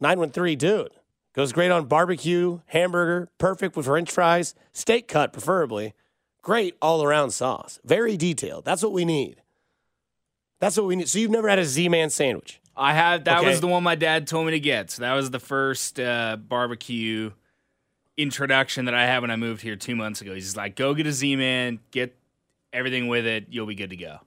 [0.01, 0.89] 913, dude.
[1.35, 5.95] Goes great on barbecue, hamburger, perfect with french fries, steak cut preferably.
[6.43, 7.81] Great all around sauce.
[7.85, 8.65] Very detailed.
[8.65, 9.43] That's what we need.
[10.61, 11.09] That's what we need.
[11.09, 12.61] So you've never had a Z Man sandwich?
[12.77, 13.25] I have.
[13.25, 13.49] That Okay.
[13.49, 14.91] was the one my dad told me to get.
[14.91, 17.31] So that was the first uh, barbecue
[18.17, 20.35] introduction that I had when I moved here two months ago.
[20.35, 22.17] He's like, go get a Z Man, get
[22.73, 23.47] everything with it.
[23.51, 24.19] You'll be good to go.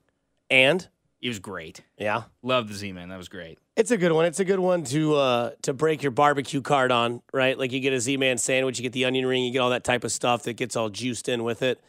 [0.49, 0.88] And
[1.21, 1.82] It was great.
[1.97, 3.10] yeah, Love the Z Man.
[3.10, 3.58] That was great.
[3.75, 4.25] it's a good one.
[4.25, 7.58] It's a good one to uh, to break your barbecue card on, right?
[7.58, 9.71] Like you get a Z Man sandwich, you get the onion ring, you get all
[9.71, 11.82] that type of stuff that gets all juiced in with it.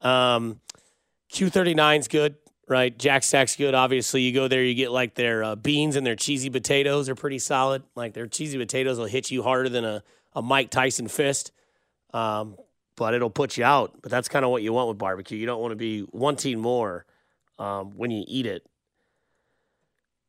[0.00, 0.60] Um,
[1.32, 2.36] Q39's good,
[2.68, 2.96] right?
[2.98, 3.74] Jack Stack's good.
[3.74, 7.14] Obviously, you go there, you get like their uh, beans and their cheesy potatoes are
[7.14, 7.82] pretty solid.
[7.94, 10.02] Like their cheesy potatoes will hit you harder than a,
[10.34, 11.52] a Mike Tyson fist,
[12.14, 12.56] um,
[12.96, 14.00] but it'll put you out.
[14.02, 15.38] But that's kind of what you want with barbecue.
[15.38, 17.04] You don't want to be wanting more
[17.60, 18.66] um, when you eat it.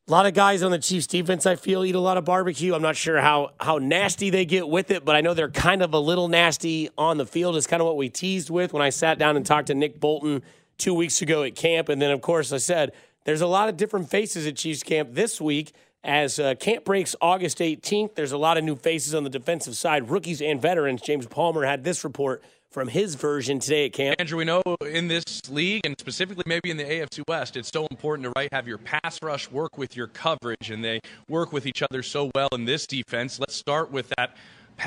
[0.07, 2.75] A lot of guys on the Chiefs defense, I feel, eat a lot of barbecue.
[2.75, 5.81] I'm not sure how how nasty they get with it, but I know they're kind
[5.81, 7.55] of a little nasty on the field.
[7.55, 9.99] Is kind of what we teased with when I sat down and talked to Nick
[9.99, 10.43] Bolton
[10.77, 12.91] two weeks ago at camp, and then of course I said
[13.23, 15.73] there's a lot of different faces at Chiefs camp this week.
[16.03, 19.77] As uh, camp breaks August 18th, there's a lot of new faces on the defensive
[19.77, 21.03] side, rookies and veterans.
[21.03, 24.15] James Palmer had this report from his version today at camp.
[24.17, 27.85] Andrew, we know in this league and specifically maybe in the AFC West, it's so
[27.91, 31.65] important to right have your pass rush work with your coverage, and they work with
[31.65, 33.39] each other so well in this defense.
[33.39, 34.37] Let's start with that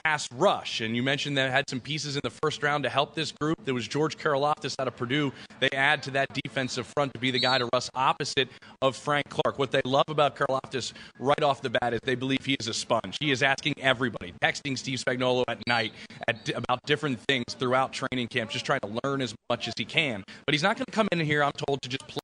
[0.02, 0.80] pass rush.
[0.80, 3.64] And you mentioned that had some pieces in the first round to help this group.
[3.64, 5.32] There was George Karlaftis out of Purdue.
[5.60, 8.48] They add to that defensive front to be the guy to rush opposite
[8.82, 9.58] of Frank Clark.
[9.58, 12.74] What they love about Karlaftis right off the bat is they believe he is a
[12.74, 13.16] sponge.
[13.20, 15.92] He is asking everybody, texting Steve Spagnuolo at night
[16.28, 19.84] at, about different things throughout training camp, just trying to learn as much as he
[19.84, 20.24] can.
[20.46, 22.20] But he's not going to come in here, I'm told, to just play.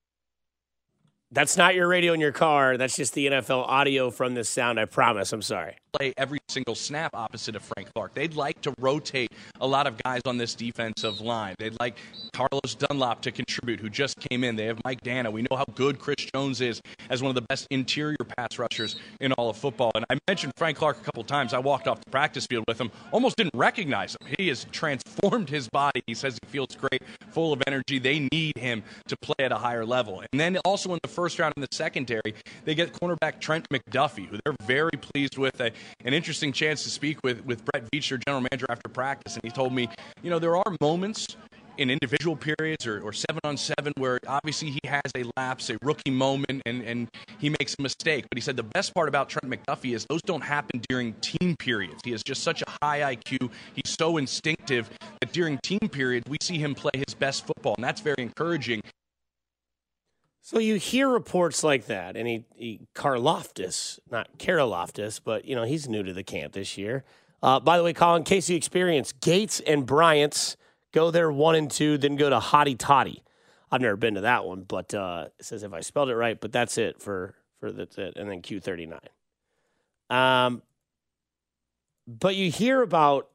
[1.32, 2.76] That's not your radio in your car.
[2.76, 4.80] That's just the NFL audio from this sound.
[4.80, 5.32] I promise.
[5.32, 5.76] I'm sorry.
[5.92, 8.14] play every single snap opposite of Frank Clark.
[8.14, 11.54] They'd like to rotate a lot of guys on this defensive line.
[11.58, 11.98] They'd like
[12.32, 14.56] Carlos Dunlap to contribute, who just came in.
[14.56, 15.32] They have Mike Danna.
[15.32, 18.96] We know how good Chris Jones is as one of the best interior pass rushers
[19.20, 19.92] in all of football.
[19.94, 21.54] And I mentioned Frank Clark a couple times.
[21.54, 24.34] I walked off the practice field with him, almost didn't recognize him.
[24.38, 26.02] He has transformed his body.
[26.06, 27.98] He says he feels great, full of energy.
[27.98, 30.22] They need him to play at a higher level.
[30.32, 34.26] And then also in the first round in the secondary, they get cornerback Trent McDuffie,
[34.26, 35.60] who they're very pleased with.
[35.60, 35.70] A,
[36.04, 39.34] an interesting chance to speak with, with Brett Veach, their general manager, after practice.
[39.34, 39.90] And he told me,
[40.22, 41.36] you know, there are moments
[41.76, 45.76] in individual periods or, or seven on seven where obviously he has a lapse, a
[45.82, 48.24] rookie moment, and, and he makes a mistake.
[48.30, 51.54] But he said the best part about Trent McDuffie is those don't happen during team
[51.58, 52.00] periods.
[52.02, 53.50] He has just such a high IQ.
[53.74, 54.88] He's so instinctive
[55.20, 58.82] that during team periods we see him play his best football, and that's very encouraging.
[60.42, 65.64] So you hear reports like that, and he, he Karloftis, not Karloftis, but you know
[65.64, 67.04] he's new to the camp this year.
[67.42, 70.56] Uh, by the way, Colin, Casey experience Gates and Bryant's
[70.92, 73.22] go there one and two, then go to Hottie Toddy.
[73.70, 76.40] I've never been to that one, but uh, it says if I spelled it right,
[76.40, 78.98] but that's it for for that's it, and then Q thirty nine.
[80.08, 80.62] Um,
[82.06, 83.28] but you hear about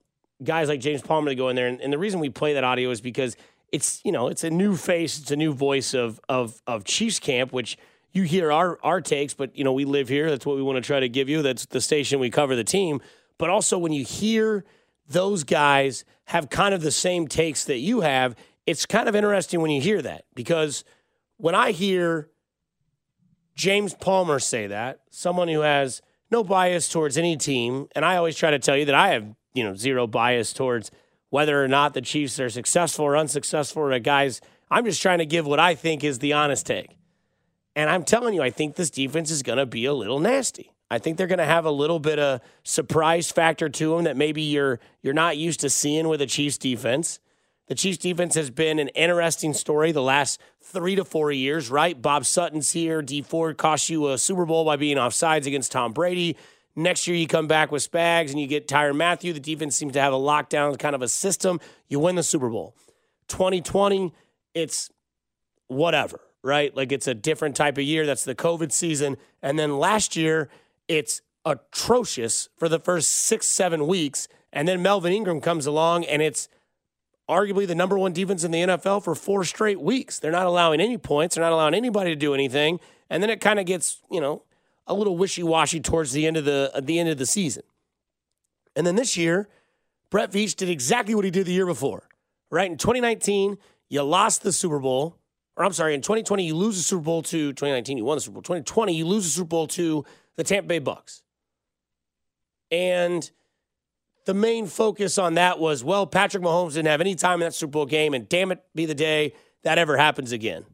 [0.43, 2.63] guys like James Palmer to go in there, and, and the reason we play that
[2.63, 3.37] audio is because
[3.75, 7.19] it's you know it's a new face, it's a new voice of of of Chiefs
[7.19, 7.77] camp, which
[8.13, 10.29] you hear our our takes, but you know we live here.
[10.29, 11.41] That's what we want to try to give you.
[11.41, 13.01] That's the station we cover the team.
[13.37, 14.63] But also when you hear
[15.09, 18.35] those guys have kind of the same takes that you have,
[18.65, 20.85] it's kind of interesting when you hear that because
[21.35, 22.29] when I hear
[23.55, 28.37] James Palmer say that, someone who has no bias towards any team, and I always
[28.37, 30.91] try to tell you that I have, you know, zero bias towards
[31.29, 34.41] whether or not the Chiefs are successful or unsuccessful or guys.
[34.69, 36.97] I'm just trying to give what I think is the honest take.
[37.75, 40.71] And I'm telling you, I think this defense is going to be a little nasty.
[40.89, 44.15] I think they're going to have a little bit of surprise factor to them that
[44.15, 47.19] maybe you're you're not used to seeing with a Chiefs defense.
[47.67, 51.99] The Chiefs defense has been an interesting story the last three to four years, right?
[51.99, 53.01] Bob Sutton's here.
[53.01, 56.37] Dee Ford cost you a Super Bowl by being offsides against Tom Brady.
[56.75, 59.31] Next year, you come back with Spags and you get Tyrann Mathieu.
[59.31, 61.59] The defense seems to have a lockdown kind of a system.
[61.87, 62.75] You win the Super Bowl.
[63.29, 64.13] 2020,
[64.53, 64.91] it's
[65.67, 66.75] whatever, right?
[66.75, 68.05] Like it's a different type of year.
[68.05, 69.17] That's the COVID season.
[69.41, 70.49] And then last year,
[70.87, 74.27] it's atrocious for the first six, seven weeks.
[74.51, 76.49] And then Melvin Ingram comes along and it's
[77.29, 80.19] arguably the number one defense in the NFL for four straight weeks.
[80.19, 81.35] They're not allowing any points.
[81.35, 82.79] They're not allowing anybody to do anything.
[83.09, 84.43] And then it kind of gets, you know,
[84.87, 87.63] a little wishy-washy towards the end of the the end of the season.
[88.75, 89.47] And then this year,
[90.09, 92.07] Brett Veach did exactly what he did the year before,
[92.49, 92.69] right?
[92.69, 93.57] In 2019,
[93.89, 95.17] you lost the Super Bowl.
[95.57, 98.21] Or I'm sorry, in 2020, you lose the Super Bowl to 2019, you won the
[98.21, 98.41] Super Bowl.
[98.41, 100.03] 2020, you lose the Super Bowl to
[100.35, 101.23] the Tampa Bay Bucks.
[102.69, 103.29] And
[104.25, 107.53] the main focus on that was, well, Patrick Mahomes didn't have any time in that
[107.53, 109.33] Super Bowl game, and damn it be the day
[109.63, 110.65] that ever happens again.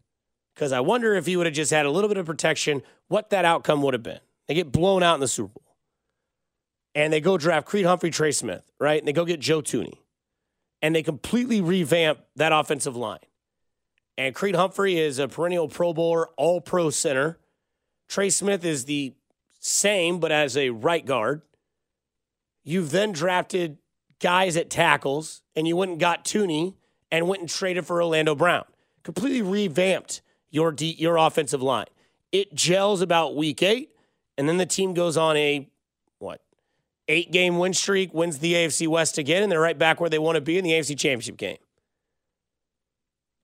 [0.54, 3.30] Because I wonder if he would have just had a little bit of protection, what
[3.30, 4.20] that outcome would have been.
[4.48, 5.76] They get blown out in the Super Bowl.
[6.94, 9.00] And they go draft Creed Humphrey, Trey Smith, right?
[9.00, 10.00] And they go get Joe Thuney.
[10.82, 13.20] And they completely revamp that offensive line.
[14.18, 17.40] And Creed Humphrey is a perennial Pro Bowler, all pro center.
[18.10, 19.14] Trey Smith is the
[19.60, 21.44] same, but as a right guard.
[22.64, 23.78] You've then drafted
[24.20, 26.76] guys at tackles, and you went and got Thuney
[27.12, 28.66] and went and traded for Orlando Brown.
[29.04, 30.22] Completely revamped
[30.52, 31.88] your de- your offensive line.
[32.32, 33.90] It gels about week eight,
[34.38, 35.70] and then the team goes on a
[36.20, 36.42] what
[37.08, 40.20] eight game win streak, wins the AFC West again, and they're right back where they
[40.20, 41.58] want to be in the AFC Championship game.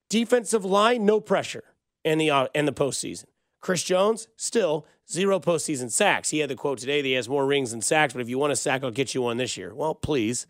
[0.09, 1.63] Defensive line, no pressure
[2.03, 3.25] in the uh, in the postseason.
[3.59, 6.29] Chris Jones still zero postseason sacks.
[6.29, 8.37] He had the quote today that he has more rings than sacks, but if you
[8.37, 9.73] want a sack, I'll get you one this year.
[9.73, 10.45] Well, please.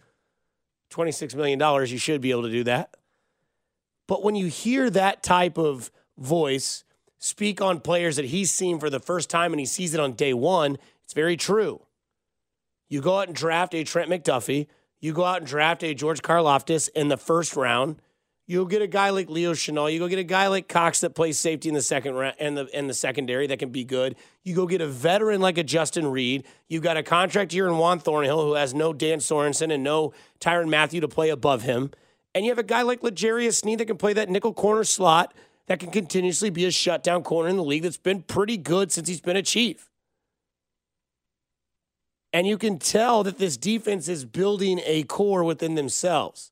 [0.91, 2.95] $26 million, you should be able to do that.
[4.08, 6.84] But when you hear that type of voice
[7.20, 10.13] speak on players that he's seen for the first time and he sees it on
[10.13, 11.82] day one, it's very true.
[12.89, 14.68] You go out and draft a Trent McDuffie,
[14.99, 17.97] you go out and draft a George Karlaftis in the first round.
[18.49, 19.91] You'll get a guy like Leo Chenal.
[19.91, 22.55] You go get a guy like Cox that plays safety in the second round and
[22.57, 24.15] the in the secondary that can be good.
[24.43, 26.45] You go get a veteran like a Justin Reid.
[26.70, 30.13] You've got a contract here in Juan Thornhill who has no Dan Sorensen and no
[30.39, 31.91] Tyrann Mathieu to play above him.
[32.34, 35.34] And you have a guy like L'Jarius Sneed that can play that nickel corner slot
[35.68, 39.07] that can continuously be a shutdown corner in the league that's been pretty good since
[39.07, 39.89] he's been a Chief.
[42.34, 46.51] And you can tell that this defense is building a core within themselves.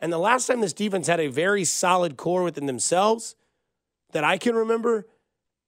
[0.00, 3.34] And the last time this defense had a very solid core within themselves
[4.12, 5.06] that I can remember,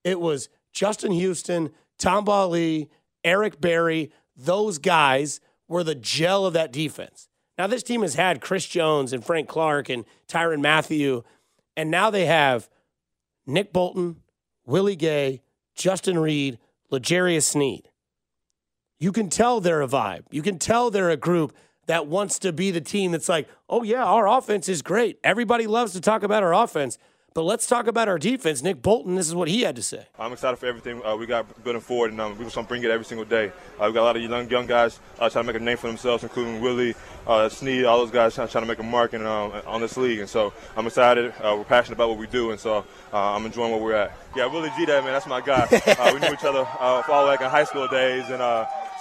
[0.05, 2.91] it was Justin Houston, Tamba Hali,
[3.25, 4.11] Eric Berry.
[4.37, 7.29] Those guys were the gel of that defense.
[7.59, 11.23] Now, this team has had Chris Jones and Frank Clark and Tyrann Mathieu,
[11.77, 12.69] and now they have
[13.47, 14.17] Nick Bolton,
[14.65, 15.43] Willie Gay,
[15.75, 16.59] Justin Reid,
[16.91, 17.89] L'Jarius Sneed.
[18.99, 20.25] You can tell they're a vibe.
[20.31, 21.55] You can tell they're a group
[21.87, 25.19] that wants to be the team that's like, oh, yeah, our offense is great.
[25.25, 26.99] Everybody loves to talk about our offense.
[27.35, 28.63] But let's talk about our defense.
[28.63, 30.07] Nick Bolton, this is what he had to say.
[30.19, 32.85] I'm excited for everything uh, we got building forward, and um, we're going to bring
[32.85, 33.53] it every single day.
[33.81, 35.79] Uh, we got a lot of young, young guys uh, trying to make a name
[35.79, 36.95] for themselves, including Willie,
[37.27, 39.97] uh, Sneed, all those guys trying, trying to make a mark in, um, on this
[39.97, 40.19] league.
[40.19, 41.33] And so I'm excited.
[41.41, 44.13] Uh, we're passionate about what we do, and so uh, I'm enjoying where we're at.
[44.37, 45.67] Yeah, Willie G, that man, that's my guy.
[46.13, 48.43] we knew each other for all like in high school days, and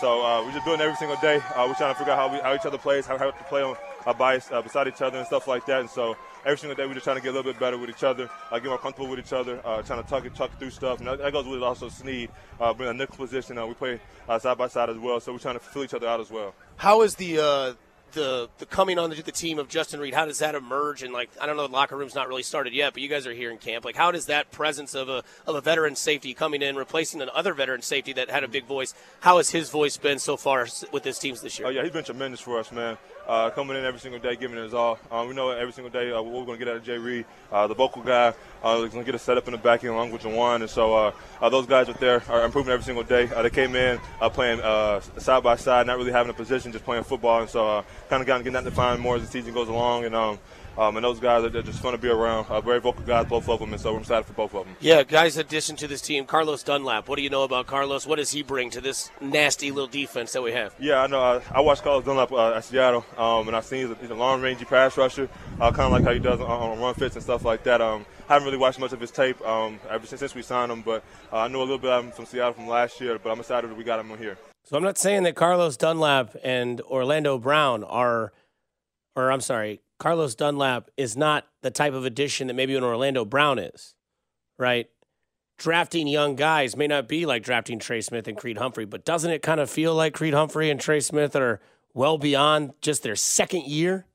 [0.01, 1.37] so uh, we're just doing every single day.
[1.55, 3.43] Uh, we're trying to figure out how, we, how each other plays, how, how to
[3.43, 3.75] play on
[4.07, 5.81] uh, uh, beside each other and stuff like that.
[5.81, 7.89] And so every single day we're just trying to get a little bit better with
[7.89, 10.57] each other, uh, get more comfortable with each other, uh, trying to tuck it, tuck
[10.59, 10.99] through stuff.
[10.99, 12.29] And that, that goes with also Sneed,
[12.59, 13.57] uh, being a nickel position.
[13.57, 15.93] Uh, we play uh, side by side as well, so we're trying to fill each
[15.93, 16.53] other out as well.
[16.77, 17.73] How is the uh,
[18.13, 21.03] the the coming on to the team of Justin Reid, How does that emerge?
[21.03, 23.25] And like, I don't know, the locker room's not really started yet, but you guys
[23.27, 23.85] are here in camp.
[23.85, 27.53] Like, how does that presence of a of a veteran safety coming in, replacing another
[27.53, 28.93] veteran safety that had a big voice?
[29.21, 31.67] How has his voice been so far with his teams this year?
[31.67, 32.97] Oh yeah, he's been tremendous for us, man.
[33.31, 34.99] Uh, coming in every single day, giving it his all.
[35.09, 36.97] Um, we know every single day uh, what we're going to get out of Jay
[36.97, 39.57] Reed, Uh, the vocal guy uh, is going to get us set up in the
[39.57, 40.59] back end along with Jawan.
[40.59, 41.11] And so uh,
[41.41, 43.27] uh, those guys right there are improving every single day.
[43.27, 43.99] they came in
[44.33, 44.59] playing
[45.17, 47.39] side by side, not really having a position, just playing football.
[47.39, 50.03] And so kind of got getting that defined more as the season goes along.
[50.03, 50.37] And um,
[50.77, 52.47] um, and those guys are just fun to be around.
[52.47, 54.75] Uh, very vocal guys, both of them, and so we're excited for both of them.
[54.79, 57.07] Yeah, guys, addition to this team, Carlos Dunlap.
[57.07, 58.05] What do you know about Carlos?
[58.05, 60.73] What does he bring to this nasty little defense that we have?
[60.79, 61.21] Yeah, I know.
[61.21, 64.09] I, I watched Carlos Dunlap uh, at Seattle, um, and I've seen he's a, he's
[64.09, 66.93] a long rangey pass rusher, uh, kind of like how he does on, on, run
[66.93, 67.81] fits and stuff like that.
[67.81, 70.71] Um, I haven't really watched much of his tape um, ever since, since we signed
[70.71, 71.03] him, but
[71.33, 73.19] uh, I know a little bit of him from Seattle from last year.
[73.19, 74.37] But I'm excited that we got him here.
[74.63, 78.31] So I'm not saying that Carlos Dunlap and Orlando Brown are,
[79.15, 83.23] or I'm sorry, Carlos Dunlap is not the type of addition that maybe an Orlando
[83.23, 83.93] Brown is,
[84.57, 84.89] right?
[85.59, 89.29] Drafting young guys may not be like drafting Trey Smith and Creed Humphrey, but doesn't
[89.29, 91.61] it kind of feel like Creed Humphrey and Trey Smith are
[91.93, 94.07] well beyond just their second year?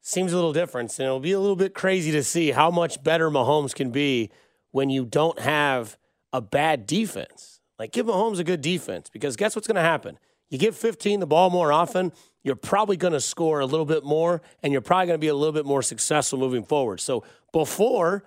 [0.00, 3.02] Seems a little different, and it'll be a little bit crazy to see how much
[3.02, 4.30] better Mahomes can be
[4.70, 5.98] when you don't have
[6.32, 7.60] a bad defense.
[7.80, 10.20] Like, give Mahomes a good defense because guess what's going to happen?
[10.50, 12.12] You give 15 the ball more often,
[12.48, 15.28] you're probably going to score a little bit more and you're probably going to be
[15.28, 16.98] a little bit more successful moving forward.
[16.98, 17.22] So
[17.52, 18.24] before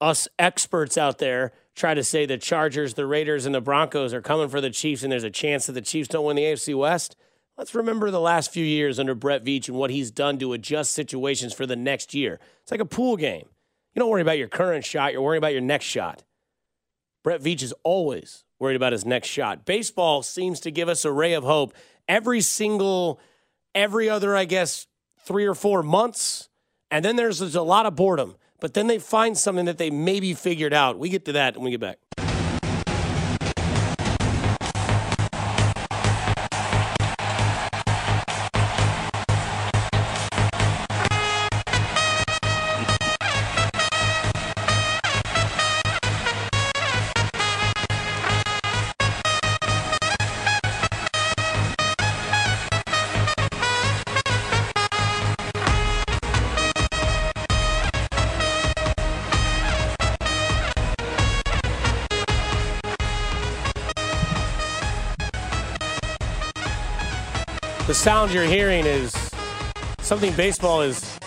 [0.00, 4.20] us experts out there try to say the Chargers, the Raiders, and the Broncos are
[4.20, 6.76] coming for the Chiefs and there's a chance that the Chiefs don't win the AFC
[6.76, 7.14] West,
[7.56, 10.90] let's remember the last few years under Brett Veach and what he's done to adjust
[10.90, 12.40] situations for the next year.
[12.62, 13.46] It's like a pool game.
[13.94, 16.24] You don't worry about your current shot, you're worrying about your next shot.
[17.22, 19.64] Brett Veach is always worried about his next shot.
[19.64, 21.72] Baseball seems to give us a ray of hope
[22.10, 23.20] every single,
[23.74, 24.86] every other, I guess,
[25.20, 26.48] three or four months.
[26.90, 28.36] And then there's, there's a lot of boredom.
[28.60, 30.98] But then they find something that they maybe figured out.
[30.98, 31.98] We get to that when we get back.
[68.00, 69.14] Sound you're hearing is
[69.98, 71.18] something baseball is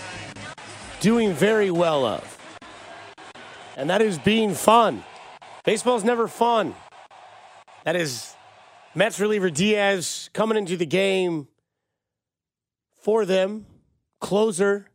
[1.02, 2.58] doing very well of.
[3.78, 5.04] And that is being fun.
[5.66, 6.74] Baseball's never fun.
[7.84, 8.34] That is
[8.96, 11.48] Mets reliever Diaz coming into the game
[13.04, 13.68] for them.
[14.20, 14.88] Closer,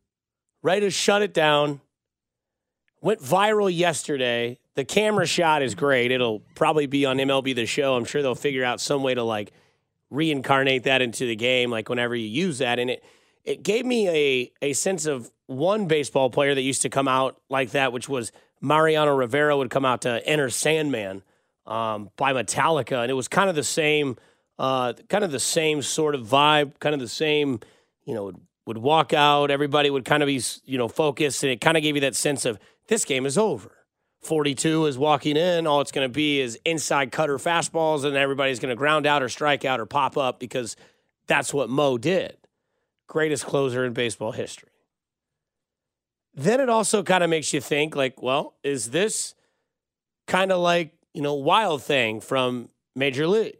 [0.62, 1.80] ready to shut it down.
[3.00, 4.58] Went viral yesterday.
[4.74, 6.10] The camera shot is great.
[6.10, 7.94] It'll probably be on MLB The Show.
[7.94, 9.52] I'm sure they'll figure out some way to like
[10.10, 12.78] reincarnate that into the game, like whenever you use that.
[12.78, 13.04] And it
[13.44, 17.40] it gave me a a sense of one baseball player that used to come out
[17.48, 21.22] like that, which was Mariano Rivera would come out to Enter Sandman
[21.66, 24.16] um, by Metallica, and it was kind of the same,
[24.58, 27.60] uh, kind of the same sort of vibe, kind of the same,
[28.04, 31.52] you know, would, would walk out, everybody would kind of be, you know, focused, and
[31.52, 33.77] it kind of gave you that sense of this game is over.
[34.22, 35.66] 42 is walking in.
[35.66, 39.22] All it's going to be is inside cutter fastballs, and everybody's going to ground out
[39.22, 40.76] or strike out or pop up because
[41.26, 42.36] that's what Mo did.
[43.06, 44.70] Greatest closer in baseball history.
[46.34, 49.34] Then it also kind of makes you think, like, well, is this
[50.26, 53.58] kind of like, you know, Wild Thing from Major League?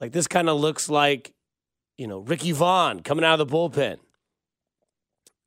[0.00, 1.32] Like, this kind of looks like,
[1.96, 3.96] you know, Ricky Vaughn coming out of the bullpen.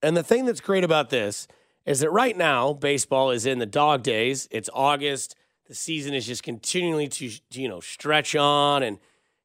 [0.01, 1.47] And the thing that's great about this
[1.89, 4.47] is that right now baseball is in the dog days.
[4.51, 5.35] It's August.
[5.67, 8.99] The season is just continually to you know stretch on, and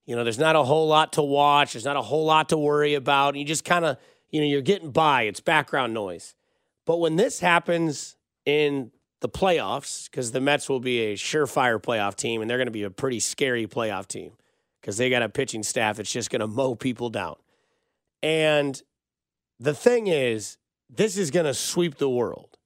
[0.04, 1.72] you know there's not a whole lot to watch.
[1.72, 3.34] There's not a whole lot to worry about.
[3.34, 3.96] You just kind of
[4.30, 5.22] you know you're getting by.
[5.22, 6.34] It's background noise.
[6.84, 8.90] But when this happens in
[9.22, 12.72] the playoffs, because the Mets will be a surefire playoff team, and they're going to
[12.72, 14.32] be a pretty scary playoff team
[14.82, 17.36] because they got a pitching staff that's just going to mow people down.
[18.22, 18.82] And
[19.58, 20.58] the thing is,
[20.90, 22.56] this is going to sweep the world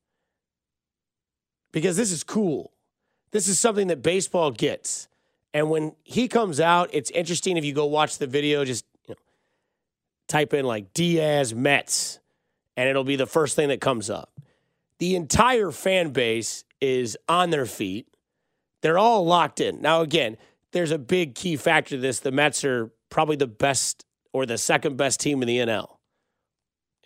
[1.72, 2.72] because this is cool.
[3.30, 5.08] This is something that baseball gets.
[5.54, 9.14] And when he comes out, it's interesting if you go watch the video, just you
[9.14, 9.20] know,
[10.28, 12.20] type in like Diaz Mets,
[12.76, 14.32] and it'll be the first thing that comes up.
[14.98, 18.08] The entire fan base is on their feet.
[18.82, 19.80] They're all locked in.
[19.80, 20.36] Now, again,
[20.72, 22.20] there's a big key factor to this.
[22.20, 25.97] The Mets are probably the best or the second best team in the NL.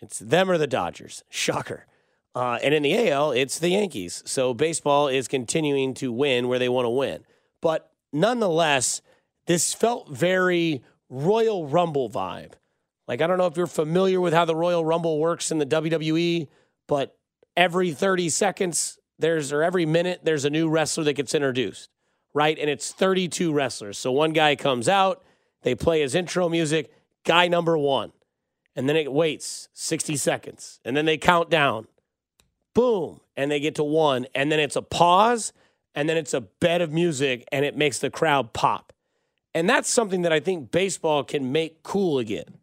[0.03, 1.23] It's them or the Dodgers.
[1.29, 1.85] Shocker.
[2.35, 4.23] Uh, and in the AL, it's the Yankees.
[4.25, 7.23] So baseball is continuing to win where they want to win.
[7.61, 9.01] But nonetheless,
[9.45, 12.53] this felt very Royal Rumble vibe.
[13.07, 15.65] Like, I don't know if you're familiar with how the Royal Rumble works in the
[15.65, 16.47] WWE,
[16.87, 17.15] but
[17.55, 21.89] every 30 seconds, there's, or every minute, there's a new wrestler that gets introduced,
[22.33, 22.57] right?
[22.57, 23.97] And it's 32 wrestlers.
[23.97, 25.23] So one guy comes out,
[25.61, 26.91] they play his intro music,
[27.25, 28.11] guy number one
[28.75, 31.87] and then it waits 60 seconds, and then they count down.
[32.73, 35.53] Boom, and they get to one, and then it's a pause,
[35.93, 38.93] and then it's a bed of music, and it makes the crowd pop.
[39.53, 42.57] And that's something that I think baseball can make cool again.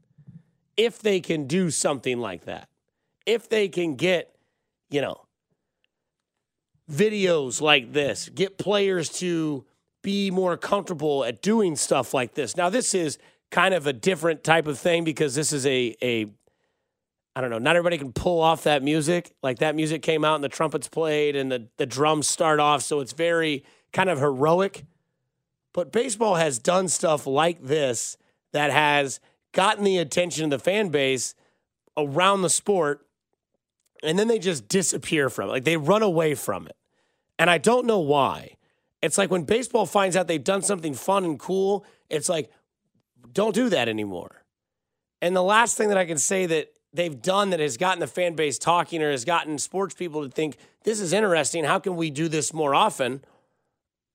[0.77, 2.69] If they can do something like that.
[3.27, 4.35] If they can get,
[4.89, 5.27] you know,
[6.91, 9.65] videos like this, get players to
[10.03, 12.57] be more comfortable at doing stuff like this.
[12.57, 13.19] Now, this is
[13.51, 16.27] kind of a different type of thing because this is a a
[17.35, 19.33] I don't know, not everybody can pull off that music.
[19.43, 22.83] Like that music came out and the trumpets played and the, the drums start off,
[22.83, 24.85] so it's very kind of heroic.
[25.73, 28.17] But baseball has done stuff like this
[28.53, 29.21] that has
[29.53, 31.35] gotten the attention of the fan base
[31.97, 33.07] around the sport,
[34.03, 35.53] and then they just disappear from it.
[35.53, 36.77] Like they run away from it.
[37.39, 38.57] And I don't know why.
[39.03, 42.51] It's like when baseball finds out they've done something fun and cool, it's like,
[43.33, 44.45] don't do that anymore.
[45.23, 48.07] And the last thing that I can say that they've done that has gotten the
[48.07, 51.65] fan base talking or has gotten sports people to think this is interesting.
[51.65, 53.23] How can we do this more often?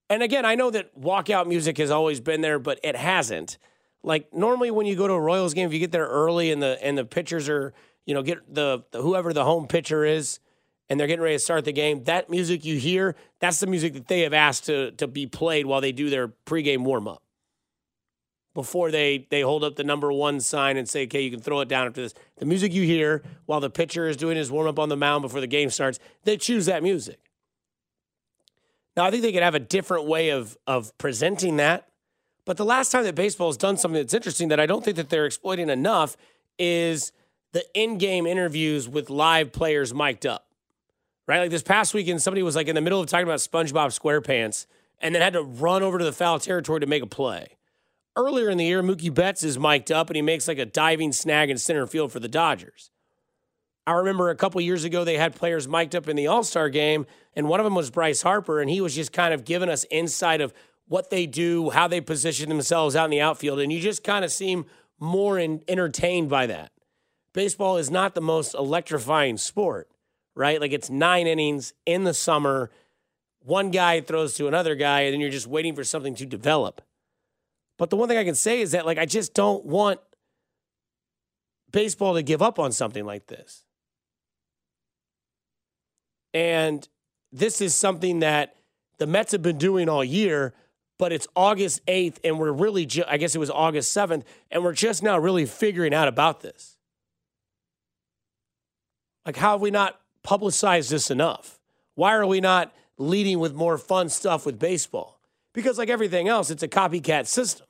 [0.10, 3.58] And again, I know that walkout music has always been there, but it hasn't.
[4.04, 6.62] Like normally when you go to a Royals game, if you get there early and
[6.62, 7.74] the and the pitchers are,
[8.06, 10.40] you know, get the, the whoever the home pitcher is,
[10.90, 13.94] and they're getting ready to start the game, that music you hear, that's the music
[13.94, 17.24] that they have asked to to be played while they do their pregame warm up.
[18.56, 21.60] Before they they hold up the number one sign and say, okay, you can throw
[21.60, 22.16] it down after this.
[22.38, 25.22] The music you hear while the pitcher is doing his warm up on the mound
[25.22, 27.20] before the game starts, they choose that music.
[28.96, 31.90] Now I think they could have a different way of of presenting that.
[32.46, 34.98] But the last time that baseball has done something that's interesting that I don't think
[34.98, 36.16] that they're exploiting enough
[36.58, 37.12] is
[37.52, 40.48] the in-game interviews with live players mic'd up.
[41.28, 41.40] Right?
[41.40, 44.66] Like this past weekend, somebody was like in the middle of talking about SpongeBob SquarePants
[45.02, 47.55] and then had to run over to the foul territory to make a play.
[48.18, 51.12] Earlier in the year, Mookie Betts is mic'd up and he makes like a diving
[51.12, 52.92] snag in center field for the Dodgers.
[53.88, 56.70] I remember a couple years ago they had players mic'd up in the All Star
[56.70, 57.06] game,
[57.36, 59.86] and one of them was Bryce Harper, and he was just kind of giving us
[59.92, 60.54] insight of
[60.88, 64.24] what they do, how they position themselves out in the outfield, and you just kind
[64.26, 64.66] of seem
[65.00, 66.72] more in, entertained by that.
[67.34, 69.90] Baseball is not the most electrifying sport,
[70.36, 70.62] right?
[70.62, 72.72] Like it's nine innings in the summer,
[73.40, 76.82] one guy throws to another guy, and then you're just waiting for something to develop.
[77.78, 80.00] But the one thing I can say is that, like, I just don't want
[81.72, 83.66] baseball to give up on something like this.
[86.34, 86.88] And
[87.32, 88.56] this is something that
[88.98, 90.54] the Mets have been doing all year,
[90.98, 94.64] but it's August 8th, and we're really, ju- I guess it was August 7th, and
[94.64, 96.78] we're just now really figuring out about this.
[99.26, 101.60] Like, how have we not publicized this enough?
[101.96, 105.20] Why are we not leading with more fun stuff with baseball?
[105.54, 107.65] Because, like everything else, it's a copycat system.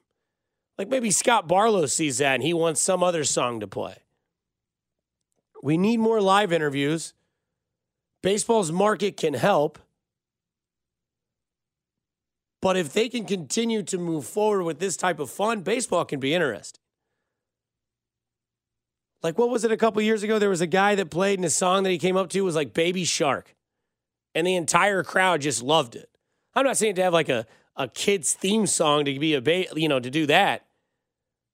[0.77, 3.95] Like maybe Scott Barlow sees that and he wants some other song to play.
[5.63, 7.13] We need more live interviews.
[8.21, 9.79] Baseball's market can help.
[12.61, 16.19] But if they can continue to move forward with this type of fun, baseball can
[16.19, 16.81] be interesting.
[19.21, 20.37] Like, what was it a couple years ago?
[20.37, 22.55] There was a guy that played, and a song that he came up to was
[22.55, 23.55] like Baby Shark.
[24.35, 26.09] And the entire crowd just loved it.
[26.53, 27.45] I'm not saying to have like a,
[27.75, 30.65] a kid's theme song to be a, ba- you know, to do that,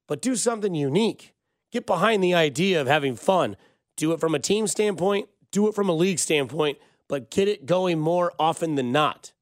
[0.07, 1.33] but do something unique.
[1.71, 3.55] Get behind the idea of having fun.
[3.97, 7.65] Do it from a team standpoint, do it from a league standpoint, but get it
[7.65, 9.33] going more often than not.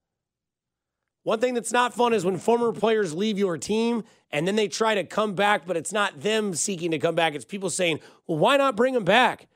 [1.24, 4.68] One thing that's not fun is when former players leave your team and then they
[4.68, 7.36] try to come back, but it's not them seeking to come back.
[7.36, 9.48] It's people saying, well, why not bring them back?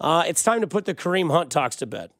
[0.00, 2.10] Uh, it's time to put the Kareem Hunt talks to bed.